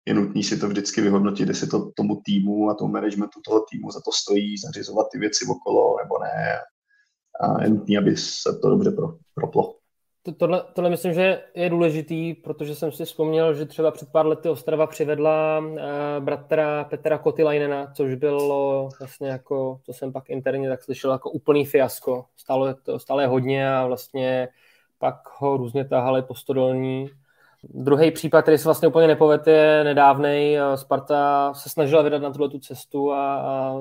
[0.08, 3.92] Je nutný si to vždycky vyhodnotit, jestli to tomu týmu a tomu managementu toho týmu
[3.92, 6.60] za to stojí, zařizovat ty věci okolo nebo ne
[7.40, 9.76] a je nutné, aby se to dobře pro, proplo.
[10.38, 14.50] Tohle, tohle myslím, že je důležitý, protože jsem si vzpomněl, že třeba před pár lety
[14.50, 15.78] Ostrava přivedla uh,
[16.20, 21.66] bratra Petra Kotilajnena, což bylo vlastně jako, co jsem pak interně tak slyšel, jako úplný
[21.66, 22.26] fiasko.
[22.38, 24.48] Stálo to stále hodně a vlastně
[24.98, 27.10] pak ho různě tahali po stodolní.
[27.64, 30.58] Druhý případ, který se vlastně úplně nepovedl, je nedávný.
[30.76, 33.76] Sparta se snažila vydat na tuto cestu a, a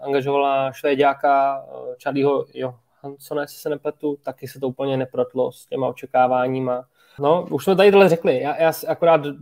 [0.00, 1.64] angažovala švédáka
[2.02, 6.84] Charlieho jo, Hansona, jestli se nepletu, taky se to úplně neprotlo s těma očekáváníma.
[7.18, 8.40] No, už jsme tady tohle řekli.
[8.40, 9.32] Já, já akorát uh,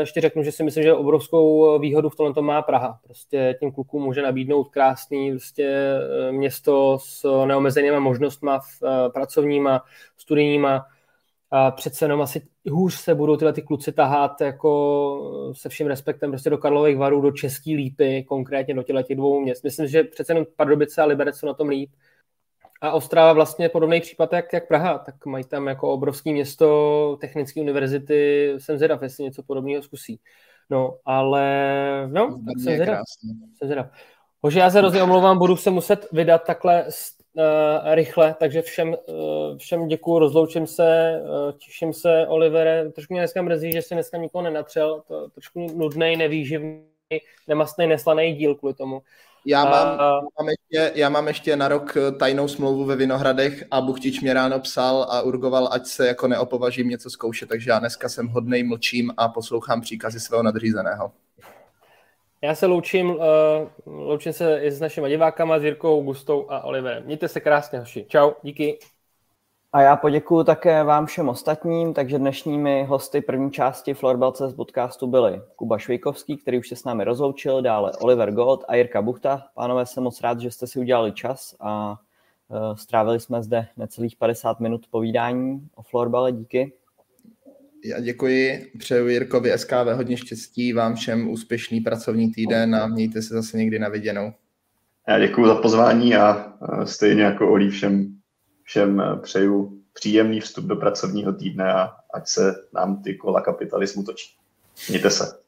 [0.00, 2.98] ještě řeknu, že si myslím, že obrovskou výhodu v tomhle má Praha.
[3.04, 5.98] Prostě tím klukům může nabídnout krásný prostě
[6.30, 9.84] město s neomezenými možnostmi uh, pracovníma,
[10.16, 10.86] studijníma.
[11.54, 16.30] A přece jenom asi hůř se budou tyhle ty kluci tahat jako se vším respektem
[16.30, 19.64] prostě do Karlových varů, do Český lípy, konkrétně do těchto dvou měst.
[19.64, 21.90] Myslím, že přece jenom Pardubice a Liberec jsou na tom líp.
[22.80, 27.60] A Ostrava vlastně podobný případ jak, jak Praha, tak mají tam jako obrovské město technické
[27.60, 30.20] univerzity, jsem zvědav, jestli něco podobného zkusí.
[30.70, 31.44] No, ale
[32.06, 32.98] no, tak jsem zvědav.
[33.58, 33.86] Jsem zvědav.
[34.40, 36.90] Hože, já se hrozně omlouvám, budu se muset vydat takhle uh,
[37.84, 43.42] rychle, takže všem, uh, všem děkuju, rozloučím se, uh, těším se, Olivere, trošku mě dneska
[43.42, 46.82] mrzí, že si dneska nikoho nenatřel, to trošku nudný, nevýživný,
[47.48, 49.02] nemastný, neslaný díl kvůli tomu.
[49.46, 50.20] Já mám, a...
[50.20, 54.60] mám ještě, já mám ještě na rok tajnou smlouvu ve Vinohradech a Buchtič mě ráno
[54.60, 59.12] psal a urgoval, ať se jako neopovažím něco zkoušet, takže já dneska jsem hodnej, mlčím
[59.16, 61.12] a poslouchám příkazy svého nadřízeného.
[62.44, 63.20] Já se loučím, uh,
[63.86, 67.04] loučím se i s našimi divákama, s Jirkou, Gustou a Oliverem.
[67.04, 68.06] Mějte se krásně, hoši.
[68.08, 68.78] Čau, díky.
[69.72, 75.42] A já poděkuji také vám všem ostatním, takže dnešními hosty první části Florbal.cz podcastu byli
[75.56, 79.46] Kuba Švejkovský, který už se s námi rozloučil, dále Oliver God a Jirka Buchta.
[79.54, 81.98] Pánové, jsem moc rád, že jste si udělali čas a
[82.48, 86.32] uh, strávili jsme zde necelých 50 minut povídání o florbale.
[86.32, 86.72] Díky.
[87.84, 93.34] Já děkuji, přeju Jirkovi SKV hodně štěstí, vám všem úspěšný pracovní týden a mějte se
[93.34, 94.32] zase někdy na viděnou.
[95.08, 96.52] Já děkuji za pozvání a
[96.84, 98.16] stejně jako Olí všem,
[98.62, 104.36] všem přeju příjemný vstup do pracovního týdne a ať se nám ty kola kapitalismu točí.
[104.88, 105.41] Mějte se.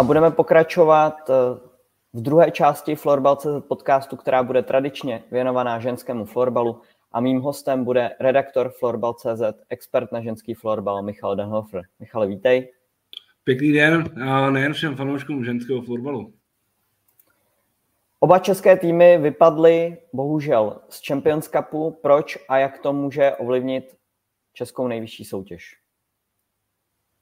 [0.00, 1.34] A budeme pokračovat eh,
[2.12, 6.80] v druhé části Florbal.cz podcastu, která bude tradičně věnovaná ženskému florbalu
[7.12, 11.82] a mým hostem bude redaktor Florbal.cz, expert na ženský florbal Michal Denhofer.
[11.98, 12.72] Michale, vítej.
[13.44, 16.32] Pěkný den a nejen všem fanouškům ženského florbalu.
[18.20, 21.98] Oba české týmy vypadly bohužel z Champions Cupu.
[22.02, 23.96] Proč a jak to může ovlivnit
[24.52, 25.79] českou nejvyšší soutěž?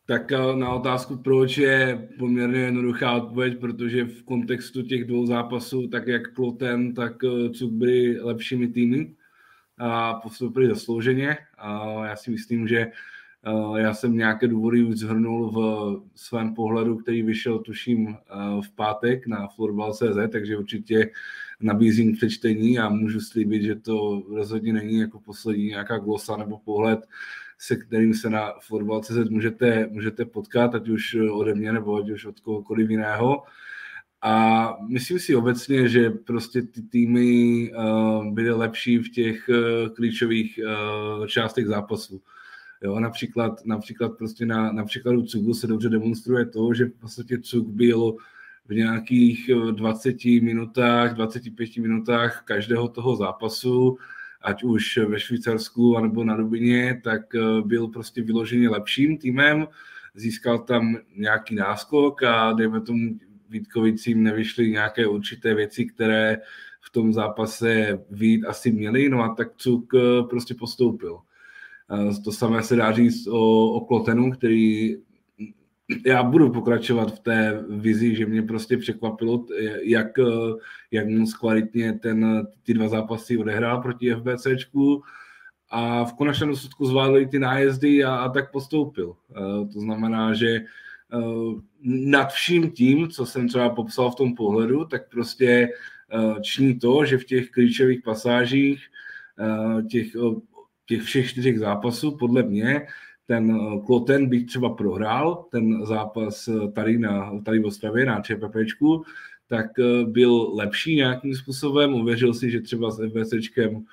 [0.09, 5.89] Tak eh, na otázku proč je poměrně jednoduchá odpověď, protože v kontextu těch dvou zápasů,
[5.89, 9.15] tak jak Kloten, tak eh, Cuk byli lepšími týmy
[9.79, 11.37] a postoupili zaslouženě.
[11.59, 16.97] A já si myslím, že eh, já jsem nějaké důvody už zhrnul v svém pohledu,
[16.97, 18.17] který vyšel, tuším,
[18.61, 21.11] v pátek na Florbal.cz, takže určitě
[21.61, 27.01] nabízím přečtení a můžu slíbit, že to rozhodně není jako poslední nějaká glosa nebo pohled
[27.59, 32.25] se kterým se na Fotbal.cz můžete, můžete potkat, ať už ode mě nebo ať už
[32.25, 33.43] od kohokoliv jiného.
[34.23, 40.61] A myslím si obecně, že prostě ty týmy uh, byly lepší v těch uh, klíčových
[41.19, 42.23] uh, částech zápasu.
[42.83, 47.39] Jo, například, například prostě na, na příkladu Cugu se dobře demonstruje to, že v podstatě
[47.39, 48.17] Cug byl
[48.67, 53.99] v nějakých 20 minutách, 25 minutách každého toho zápasu
[54.49, 59.67] ať už ve Švýcarsku anebo na Rubině, tak eh, byl prostě vyloženě lepším týmem,
[60.15, 63.19] získal tam nějaký náskok a dejme tomu
[63.51, 66.39] Vítkovicím nevyšly nějaké určité věci, které
[66.81, 71.19] v tom zápase vít asi měli, no a tak Cuk eh, prostě postoupil.
[72.25, 74.97] To samé se dá říct o, o Klotenu, který
[76.07, 79.47] já budu pokračovat v té vizi, že mě prostě překvapilo,
[79.83, 80.07] jak,
[80.91, 85.03] jak moc kvalitně ten, ty dva zápasy odehrál proti FBCčku
[85.71, 89.17] a v konečném důsledku zvládli ty nájezdy a, a tak postoupil.
[89.73, 90.61] To znamená, že
[91.83, 95.69] nad vším tím, co jsem třeba popsal v tom pohledu, tak prostě
[96.43, 98.87] činí to, že v těch klíčových pasážích
[99.91, 100.07] těch,
[100.87, 102.87] těch všech čtyřech zápasů, podle mě,
[103.29, 108.21] ten Kloten eh, bych třeba prohrál ten zápas eh, tady, na, tady v Ostravě na
[108.21, 109.05] ČPPčku,
[109.49, 113.85] tak eh, byl lepší nějakým způsobem, uvěřil si, že třeba s FBCčkem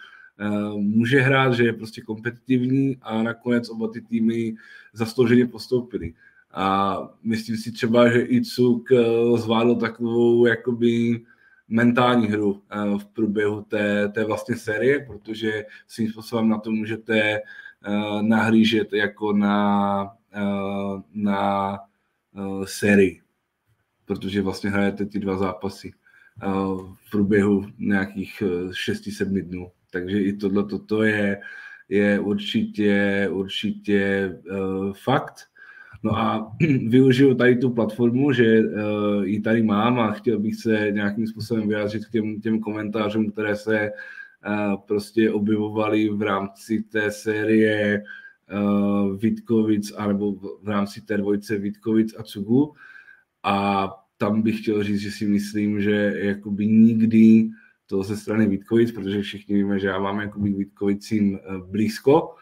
[0.76, 4.56] může hrát, že je prostě kompetitivní a nakonec oba ty týmy
[4.94, 6.14] zaslouženě postoupili.
[6.54, 8.90] A myslím si třeba, že i Cuk
[9.36, 11.22] zvládl takovou jakoby
[11.68, 12.62] mentální hru
[12.98, 17.40] v průběhu té, té vlastně série, protože svým způsobem na to můžete
[18.22, 21.74] nahlížet jako na, eh, na
[22.36, 23.22] eh, sérii,
[24.06, 25.94] protože vlastně hrajete ty dva zápasy
[27.06, 29.72] v průběhu nějakých 6-7 dnů.
[29.92, 31.42] Takže i tohle toto je,
[31.90, 34.32] je určitě, určitě
[35.04, 35.34] fakt.
[36.04, 36.52] No a
[36.88, 38.62] využiju tady tu platformu, že
[39.24, 43.56] ji tady mám a chtěl bych se nějakým způsobem vyjádřit k těm, těm komentářům, které
[43.56, 43.92] se
[44.88, 48.04] prostě objevovaly v rámci té série
[49.18, 52.74] Vítkovic, anebo v rámci té dvojce Vítkovic a Cugu.
[53.44, 53.88] A
[54.18, 57.50] tam bych chtěl říct, že si myslím, že jakoby nikdy
[57.88, 62.36] to ze strany Vítkovic, protože všichni víme, že já mám jakoby k Vítkovicím eh, blízko,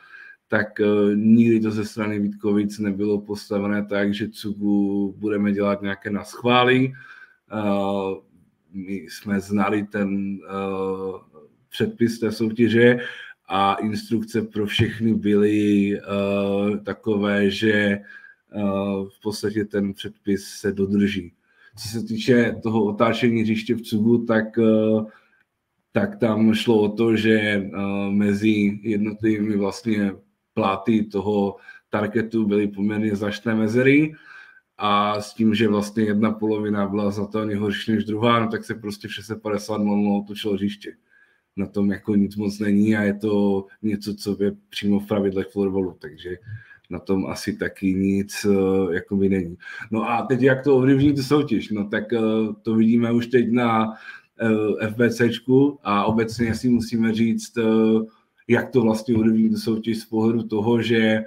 [0.47, 6.09] tak uh, nikdy to ze strany Vítkovic nebylo postavené tak, že Cugu budeme dělat nějaké
[6.09, 6.93] naschvály.
[7.53, 8.17] Uh,
[8.73, 10.39] my jsme znali ten
[11.73, 12.97] předpis té soutěže
[13.47, 17.99] a instrukce pro všechny byly uh, takové, že
[18.55, 21.33] uh, v podstatě ten předpis se dodrží.
[21.77, 25.05] Co se týče toho otáčení hřiště v Cugu, tak, uh,
[25.91, 30.11] tak tam šlo o to, že uh, mezi jednotlivými vlastně
[30.53, 31.55] pláty toho
[31.89, 34.13] targetu byly poměrně značné mezery
[34.77, 38.75] a s tím, že vlastně jedna polovina byla znatelně horší než druhá, no tak se
[38.75, 40.95] prostě v 650 0 otočilo hřiště
[41.55, 45.47] na tom jako nic moc není a je to něco, co je přímo v pravidlech
[45.47, 46.37] florbalu, takže
[46.89, 49.57] na tom asi taky nic uh, jakoby není.
[49.91, 51.69] No a teď jak to ovlivní tu soutěž?
[51.69, 53.93] No tak uh, to vidíme už teď na
[54.81, 57.57] eh, FBCčku a obecně si musíme říct,
[58.47, 61.23] jak to vlastně ovlivní tu soutěž z pohledu toho, že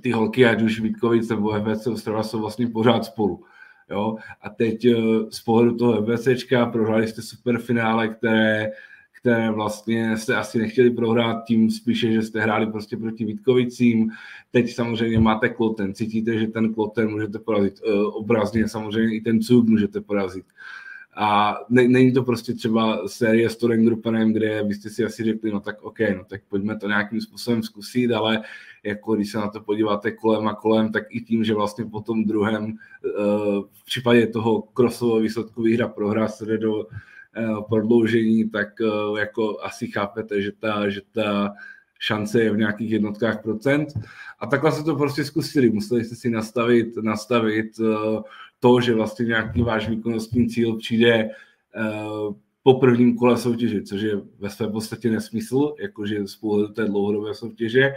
[0.00, 3.44] ty holky, ať už Vítkovic nebo FBC Ostrava, jsou vlastně pořád spolu.
[3.90, 4.16] Jo?
[4.42, 4.86] A teď
[5.30, 8.70] z pohledu toho FBCčka prohráli jste superfinále, které
[9.26, 14.10] které vlastně jste asi nechtěli prohrát tím spíše, že jste hráli prostě proti Vítkovicím.
[14.50, 17.80] Teď samozřejmě máte kloten, cítíte, že ten kloten můžete porazit.
[17.86, 20.44] E, obrazně samozřejmě i ten cuk můžete porazit.
[21.16, 25.50] A ne, není to prostě třeba série s Toren Grupenem, kde byste si asi řekli,
[25.50, 28.42] no tak OK, no tak pojďme to nějakým způsobem zkusit, ale
[28.84, 32.00] jako když se na to podíváte kolem a kolem, tak i tím, že vlastně po
[32.00, 32.74] tom druhém e,
[33.72, 36.90] v případě toho krosového výsledku výhra prohra se jde do Eh,
[37.68, 41.52] prodloužení, tak eh, jako asi chápete, že ta, že ta
[41.98, 43.88] šance je v nějakých jednotkách procent.
[44.38, 45.70] A takhle se to prostě zkusili.
[45.70, 48.20] Museli jste si nastavit, nastavit eh,
[48.60, 51.30] to, že vlastně nějaký váš výkonnostní cíl přijde
[52.62, 57.34] po prvním kole soutěže, což je ve své podstatě nesmysl, jakože z pohledu té dlouhodobé
[57.34, 57.92] soutěže.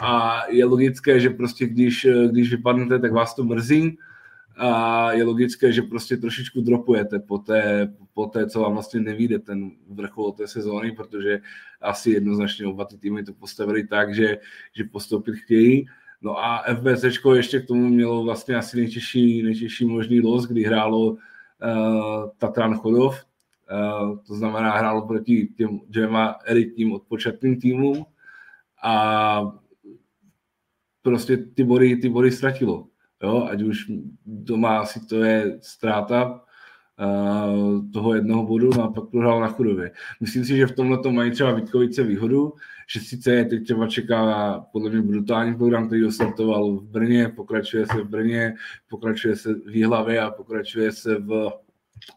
[0.00, 3.98] a je logické, že prostě když, když vypadnete, tak vás to mrzí
[4.56, 9.38] a je logické, že prostě trošičku dropujete po té, po té co vám vlastně nevíde
[9.38, 11.40] ten vrchol té sezóny, protože
[11.80, 14.38] asi jednoznačně oba ty týmy to postavili tak, že,
[14.76, 15.86] že postoupit chtějí.
[16.20, 17.04] No a FBC
[17.34, 21.18] ještě k tomu mělo vlastně asi nejtěžší, nejtěžší možný los, kdy hrálo uh,
[22.38, 28.06] Tatran Chodov, uh, to znamená hrálo proti těm dvěma elitním odpočatným týmům
[28.82, 29.52] a
[31.02, 32.86] prostě ty body, ty body ztratilo.
[33.22, 33.92] Jo, ať už
[34.26, 36.40] doma asi to je ztráta
[37.00, 39.90] uh, toho jednoho bodu, no a pak prohrál na chudově.
[40.20, 42.52] Myslím si, že v tomhle to mají třeba Vítkovice výhodu,
[42.88, 47.86] že sice je teď třeba čeká podle mě brutální program, který startoval v Brně, pokračuje
[47.86, 48.54] se v Brně,
[48.88, 51.50] pokračuje se v Jihlavě a pokračuje se v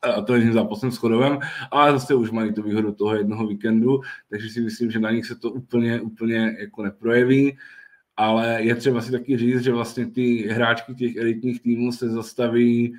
[0.01, 1.39] a to je zápasem s Chodovem,
[1.71, 5.25] ale zase už mají tu výhodu toho jednoho víkendu, takže si myslím, že na nich
[5.25, 7.57] se to úplně, úplně jako neprojeví
[8.19, 12.93] ale je třeba si taky říct, že vlastně ty hráčky těch elitních týmů se zastaví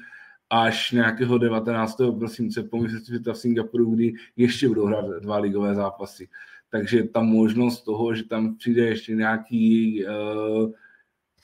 [0.50, 1.96] až nějakého 19.
[2.18, 6.28] prosince po světa v Singapuru, kdy ještě budou hrát dva ligové zápasy.
[6.70, 10.72] Takže ta možnost toho, že tam přijde ještě nějaký uh,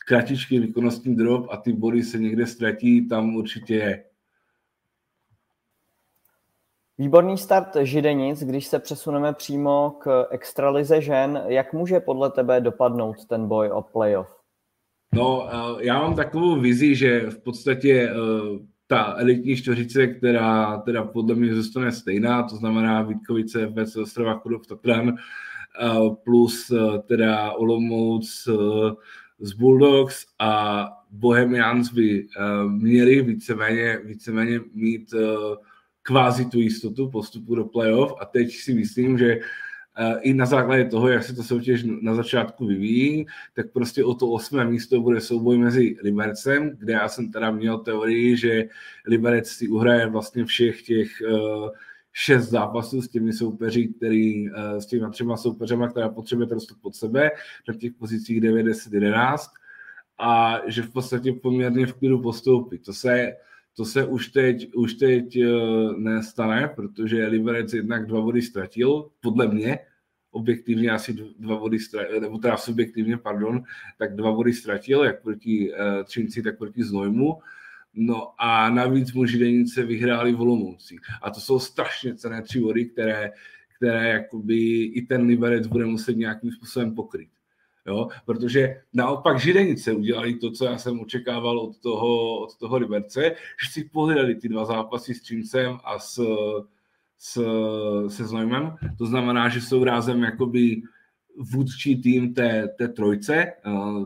[0.06, 4.04] kratičký výkonnostní drop a ty body se někde ztratí, tam určitě je.
[6.98, 13.24] Výborný start Židenic, když se přesuneme přímo k extralize žen, jak může podle tebe dopadnout
[13.24, 14.36] ten boj o playoff?
[15.14, 18.14] No, eh, já mám takovou vizi, že v podstatě eh,
[18.86, 24.66] ta elitní čtveřice, která teda podle mě zůstane stejná, to znamená Vítkovice, Vec, Ostrava, Chudov,
[24.66, 25.14] Tatran, eh,
[26.24, 26.72] plus
[27.08, 28.48] teda Olomouc
[29.38, 32.26] z Bulldogs a Bohemians by
[32.68, 35.14] měli víceméně, víceméně mít
[36.06, 40.84] kvázi tu jistotu postupu do playoff a teď si myslím, že eh, i na základě
[40.84, 45.20] toho, jak se to soutěž na začátku vyvíjí, tak prostě o to osmé místo bude
[45.20, 48.68] souboj mezi Libercem, kde já jsem teda měl teorii, že
[49.06, 51.70] Liberec si uhraje vlastně všech těch uh,
[52.12, 56.94] šest zápasů s těmi soupeři, který, uh, s těmi třema soupeřema, která potřebuje dostat pod
[56.94, 57.30] sebe,
[57.68, 59.50] na těch pozicích 9, 10, 11
[60.18, 62.78] a že v podstatě poměrně v klidu postoupí.
[62.78, 63.32] To se
[63.76, 65.48] to se už teď, už teď eh,
[65.96, 69.78] nestane, protože Liberec jednak dva body ztratil, podle mě,
[70.30, 73.62] objektivně asi dva body ztratil, nebo teda subjektivně, pardon,
[73.98, 77.38] tak dva body ztratil, jak proti uh, Třinci, tak proti Znojmu.
[77.94, 80.96] No a navíc mu Židenice vyhráli v Olomouci.
[81.22, 83.32] A to jsou strašně cené tři body, které,
[83.76, 87.28] které jakoby i ten Liberec bude muset nějakým způsobem pokryt.
[87.86, 88.08] Jo?
[88.24, 93.34] Protože naopak Židenice udělali to, co já jsem očekával od toho, od toho Liberce,
[93.64, 96.20] že si pohledali ty dva zápasy s Číncem a s,
[97.18, 97.42] s,
[98.08, 98.76] se Znojmem.
[98.98, 100.82] To znamená, že jsou rázem jakoby
[101.38, 103.52] vůdčí tým té, té trojce, eh,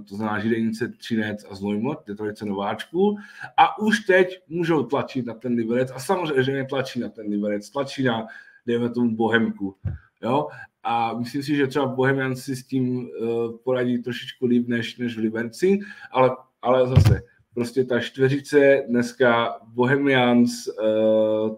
[0.09, 3.17] to znamená Židenice, Třinec a Znojmo, té trojce nováčků.
[3.57, 7.71] A už teď můžou tlačit na ten Liberec a samozřejmě, že netlačí na ten Liberec,
[7.71, 8.27] tlačí na,
[8.67, 9.77] dejme tomu, Bohemku.
[10.23, 10.49] Jo?
[10.83, 15.17] A myslím si, že třeba Bohemian si s tím uh, poradí trošičku líp než, než
[15.17, 15.79] v Liberci,
[16.13, 17.23] ale, ale zase
[17.55, 21.57] prostě ta čtveřice dneska Bohemians, uh,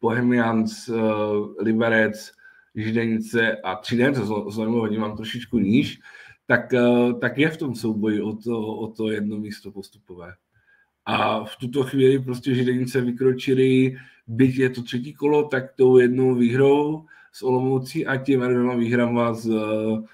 [0.00, 2.32] Bohemians, uh, Liberec,
[2.74, 4.16] Židenice a Třinec,
[4.48, 6.00] znovu mám trošičku níž,
[6.46, 10.34] tak, uh, tak je v tom souboji o to, o to jedno místo postupové.
[11.06, 13.96] A v tuto chvíli prostě Židenice vykročili,
[14.26, 19.34] byť je to třetí kolo, tak tou jednou výhrou s Olomoucí a těma dvěma výhrama
[19.34, 20.04] s, uh,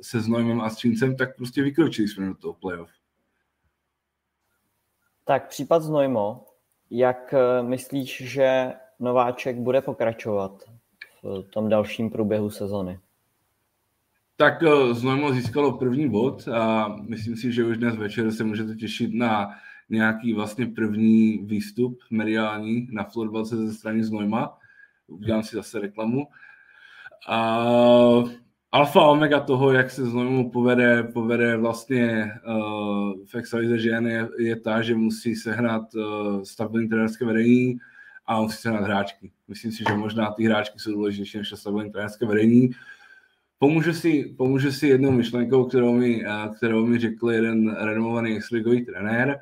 [0.00, 2.90] se Znojmem a Stříncem, tak prostě vykročili jsme do toho playoff.
[5.24, 6.46] Tak případ Znojmo,
[6.90, 10.62] jak eh, myslíš, že Nováček bude pokračovat
[11.22, 13.00] v tom dalším průběhu sezony?
[14.36, 14.54] Tak
[14.92, 19.50] Znojmo získalo první bod a myslím si, že už dnes večer se můžete těšit na
[19.88, 24.58] nějaký vlastně první výstup mediální na florbal ze strany Znojma
[25.06, 26.26] udělám si zase reklamu.
[27.28, 27.66] A
[28.72, 34.82] alfa omega toho, jak se znovu povede, povede vlastně uh, v žen, je, je ta,
[34.82, 37.78] že musí sehnat uh, stabilní trenérské vedení
[38.26, 39.32] a musí sehnat hráčky.
[39.48, 42.70] Myslím si, že možná ty hráčky jsou důležitější než stabilní trenérské vedení.
[43.58, 48.84] Pomůže si, pomůže si jednou myšlenkou, kterou mi, uh, kterou mi řekl jeden renomovaný extraligový
[48.84, 49.38] trenér.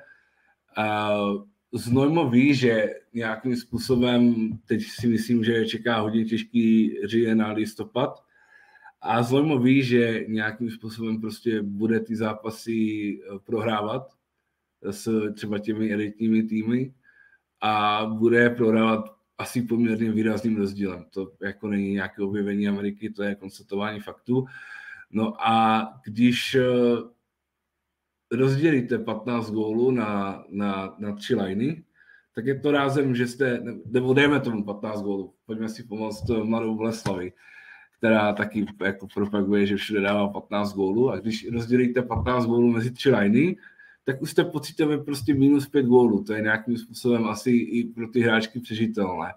[0.79, 1.43] Uh,
[1.73, 8.25] Znojmo ví, že nějakým způsobem, teď si myslím, že čeká hodně těžký říjen na listopad,
[9.03, 14.12] a Znojmo ví, že nějakým způsobem prostě bude ty zápasy eh, prohrávat
[14.91, 16.95] s třeba těmi elitními týmy
[17.61, 21.05] a bude prohrávat asi poměrně výrazným rozdílem.
[21.11, 24.47] To jako není nějaké objevení Ameriky, to je konstatování faktů.
[25.11, 26.62] No a když eh,
[28.33, 31.85] rozdělíte 15 gólů na, na, na tři liny,
[32.35, 36.76] tak je to rázem, že jste, nebo dejme tomu 15 gólů, pojďme si pomoct mladou
[36.76, 37.33] Vleslavi,
[37.99, 42.91] která taky jako propaguje, že všude dává 15 gólů a když rozdělíte 15 gólů mezi
[42.91, 43.57] tři liny,
[44.05, 46.24] tak už jste pocitové prostě minus 5 gólů.
[46.24, 49.33] To je nějakým způsobem asi i pro ty hráčky přežitelné.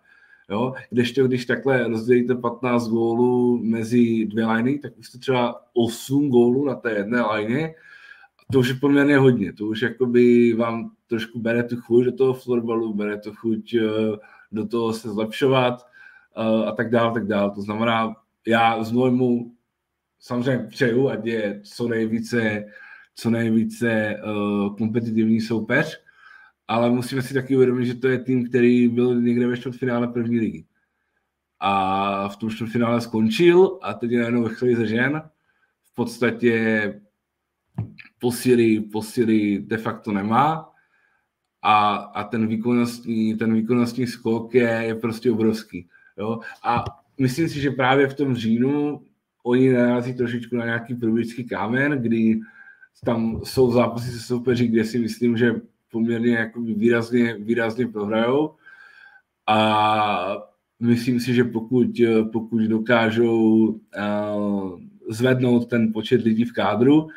[0.50, 0.74] Jo?
[0.90, 6.66] Kdežto, když takhle rozdělíte 15 gólů mezi dvě liny, tak už jste třeba 8 gólů
[6.66, 7.76] na té jedné lině.
[8.52, 9.54] To už je poměrně hodně.
[9.54, 13.82] To už jakoby vám trošku bere tu chuť do toho florbalu, bere to chuť eh,
[14.52, 15.82] do toho se zlepšovat
[16.38, 17.52] eh, a tak dále, tak dále.
[17.56, 18.16] To znamená,
[18.48, 19.56] já z Nojmu
[20.26, 22.66] samozřejmě přeju, ať je co nejvíce,
[23.16, 26.04] co nejvíce uh, kompetitivní soupeř,
[26.68, 30.40] ale musíme si taky uvědomit, že to je tým, který byl někde ve čtvrtfinále první
[30.40, 30.66] ligy.
[31.60, 35.22] A v tom čtvrtfinále skončil a teď je najednou ve chvíli žen.
[35.84, 36.54] V podstatě
[38.20, 40.72] posily, posily de facto nemá
[41.62, 45.88] a, a ten, výkonnostní, ten výkonnostní skok je, je prostě obrovský.
[46.18, 46.40] Jo?
[46.64, 46.84] A
[47.20, 49.02] myslím si, že právě v tom říjnu
[49.44, 52.40] oni narazí trošičku na nějaký průběžský kámen, kdy
[53.06, 55.62] tam jsou zápasy se soupeři, kde si myslím, že
[55.92, 58.56] poměrně jako výrazně, výrazně prohrajou.
[59.48, 60.38] A
[60.80, 61.88] myslím si, že pokud,
[62.32, 67.08] pokud dokážou uh, zvednout ten počet lidí v kádru,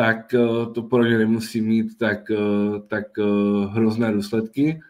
[0.00, 4.80] tak uh, to pro ně nemusí mít tak, uh, tak uh, hrozné důsledky.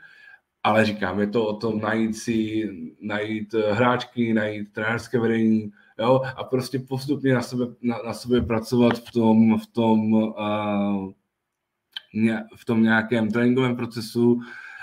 [0.62, 2.68] Ale říkám, je to o tom najít si,
[3.00, 8.98] najít hráčky, najít trenérské vedení, jo, a prostě postupně na sebe, na, na sebe pracovat
[8.98, 11.10] v tom, v tom uh,
[12.56, 14.40] v tom nějakém tréninkovém procesu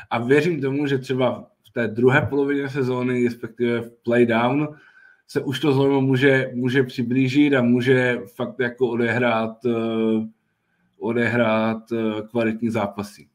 [0.09, 4.75] a věřím tomu, že třeba v té druhé polovině sezóny, respektive v playdown,
[5.27, 10.25] se už to zlomo může, může přiblížit a může fakt jako odehrát, uh,
[10.99, 13.27] odehrát uh, kvalitní zápasy.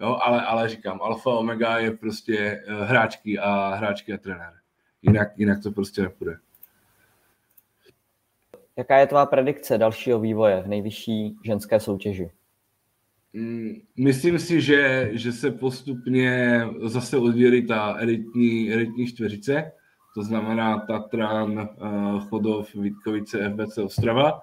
[0.00, 4.52] Jo, ale, ale říkám, alfa omega je prostě uh, hráčky a hráčky a trenér.
[5.02, 6.36] Jinak, jinak to prostě nepůjde.
[8.76, 12.30] Jaká je tvá predikce dalšího vývoje v nejvyšší ženské soutěži?
[13.32, 19.72] Mm, myslím si, že, že se postupně zase oddělí ta elitní, elitní čtveřice,
[20.16, 24.42] to znamená Tatran, eh, Chodov, Vítkovice, FBC Ostrava.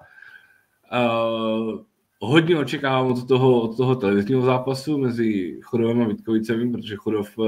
[0.94, 1.80] Uh,
[2.20, 7.48] hodně očekávám od toho, od toho televizního zápasu mezi Chodovem a Vítkovicemi, protože Chodov uh,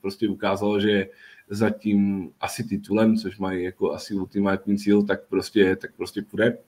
[0.00, 1.08] prostě ukázal, že
[1.50, 6.58] zatím asi titulem, což mají jako asi ultimátní cíl, tak prostě, tak prostě půjde.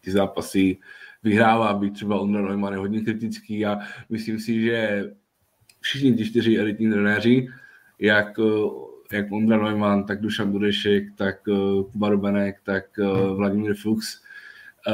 [0.00, 0.78] Ty zápasy
[1.22, 3.78] vyhrává, být třeba Ondra Neumann je hodně kritický a
[4.10, 5.04] myslím si, že
[5.80, 7.48] všichni ti čtyři elitní trenéři,
[7.98, 8.40] jak,
[9.12, 14.22] jak Ondra Neumann, tak Dušan Budešek, tak eh, Kuba Robenek, tak eh, Vladimír Fuchs,
[14.88, 14.92] eh,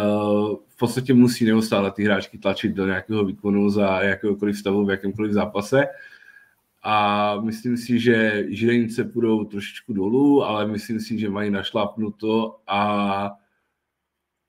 [0.68, 5.32] v podstatě musí neustále ty hráčky tlačit do nějakého výkonu za jakéhokoliv stavu v jakémkoliv
[5.32, 5.86] zápase.
[6.82, 13.30] A myslím si, že žilenice půjdou trošičku dolů, ale myslím si, že mají našlápnuto a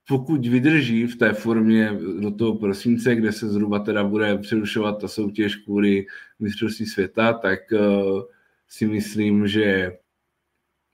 [0.08, 5.08] pokud vydrží v té formě do toho prosince, kde se zhruba teda bude přerušovat ta
[5.08, 6.06] soutěž kvůli
[6.40, 8.22] mistrovství světa, tak uh,
[8.68, 9.98] si myslím, že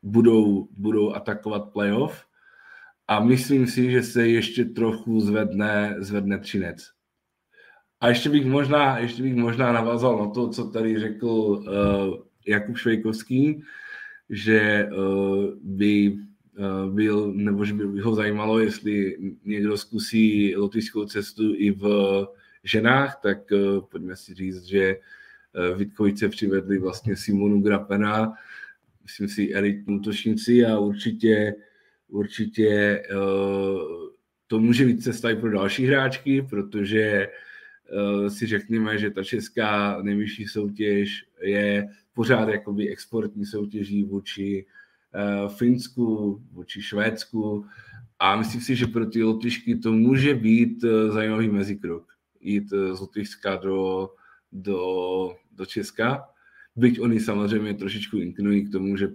[0.04, 2.26] budou, budou atakovat playoff
[3.08, 6.92] a myslím si, že se ještě trochu zvedne, zvedne třinec.
[8.00, 11.64] A ještě bych možná, ještě bych možná navázal na to, co tady řekl uh,
[12.48, 13.64] Jakub Švejkovský,
[14.30, 16.18] že uh, by
[16.58, 21.84] Eh, byl, nebo že by ho zajímalo, jestli někdo zkusí lotyšskou cestu i v
[22.64, 23.58] ženách, tak eh,
[23.92, 25.00] pojďme si říct, že eh,
[25.78, 28.34] Vítkovice přivedli vlastně Simonu Grapena,
[29.04, 31.56] myslím si elitní útočníci a určitě,
[32.10, 33.04] určitě
[34.48, 37.30] to může být cesta i pro další hráčky, protože
[38.28, 44.66] si řekněme, že ta česká nejvyšší soutěž je pořád jakoby exportní soutěží vůči
[45.16, 47.66] Eh, Finsku, vůči Švédsku
[48.20, 52.08] a myslím si, že pro ty Lotyšky to může být eh, zajímavý mezikrok.
[52.42, 54.10] Jít eh, z Lotyšska do,
[54.54, 56.30] do, do Česka.
[56.76, 59.08] Byť oni samozřejmě trošičku inklinují k tomu, že,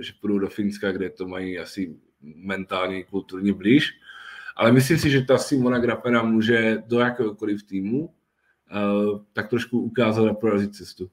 [0.00, 3.92] že půjdou do Finska, kde to mají asi mentálně, kulturně blíž.
[4.56, 10.28] Ale myslím si, že ta Simona Grapena může do jakéhokoliv týmu uh, tak trošku ukázat
[10.28, 11.10] a prorazit cestu.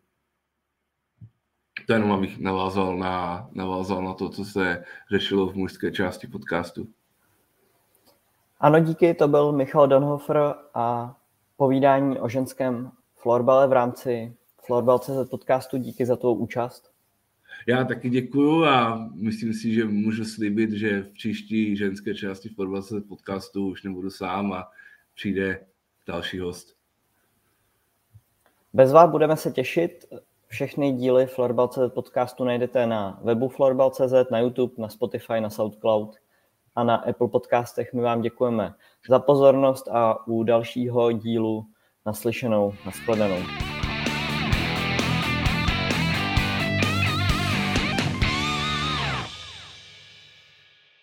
[1.86, 6.88] To jenom abych navázal na, navázal na to, co se řešilo v mužské části podcastu.
[8.60, 11.16] Ano, díky, to byl Michal Donhofer a
[11.58, 12.92] povídání o ženském
[13.28, 14.34] florbale v rámci
[14.66, 15.78] Florbal.cz podcastu.
[15.78, 16.92] Díky za tvou účast.
[17.68, 22.82] Já taky děkuju a myslím si, že můžu slíbit, že v příští ženské části Fotbal
[23.08, 24.72] podcastu už nebudu sám a
[25.16, 25.66] přijde
[26.08, 26.76] další host.
[28.74, 30.06] Bez vás budeme se těšit.
[30.48, 36.16] Všechny díly Florbal.cz podcastu najdete na webu Florbal.cz, na YouTube, na Spotify, na SoundCloud
[36.76, 37.94] a na Apple podcastech.
[37.94, 38.74] My vám děkujeme
[39.10, 41.66] za pozornost a u dalšího dílu
[42.08, 43.67] naslyšenou, nashledanou.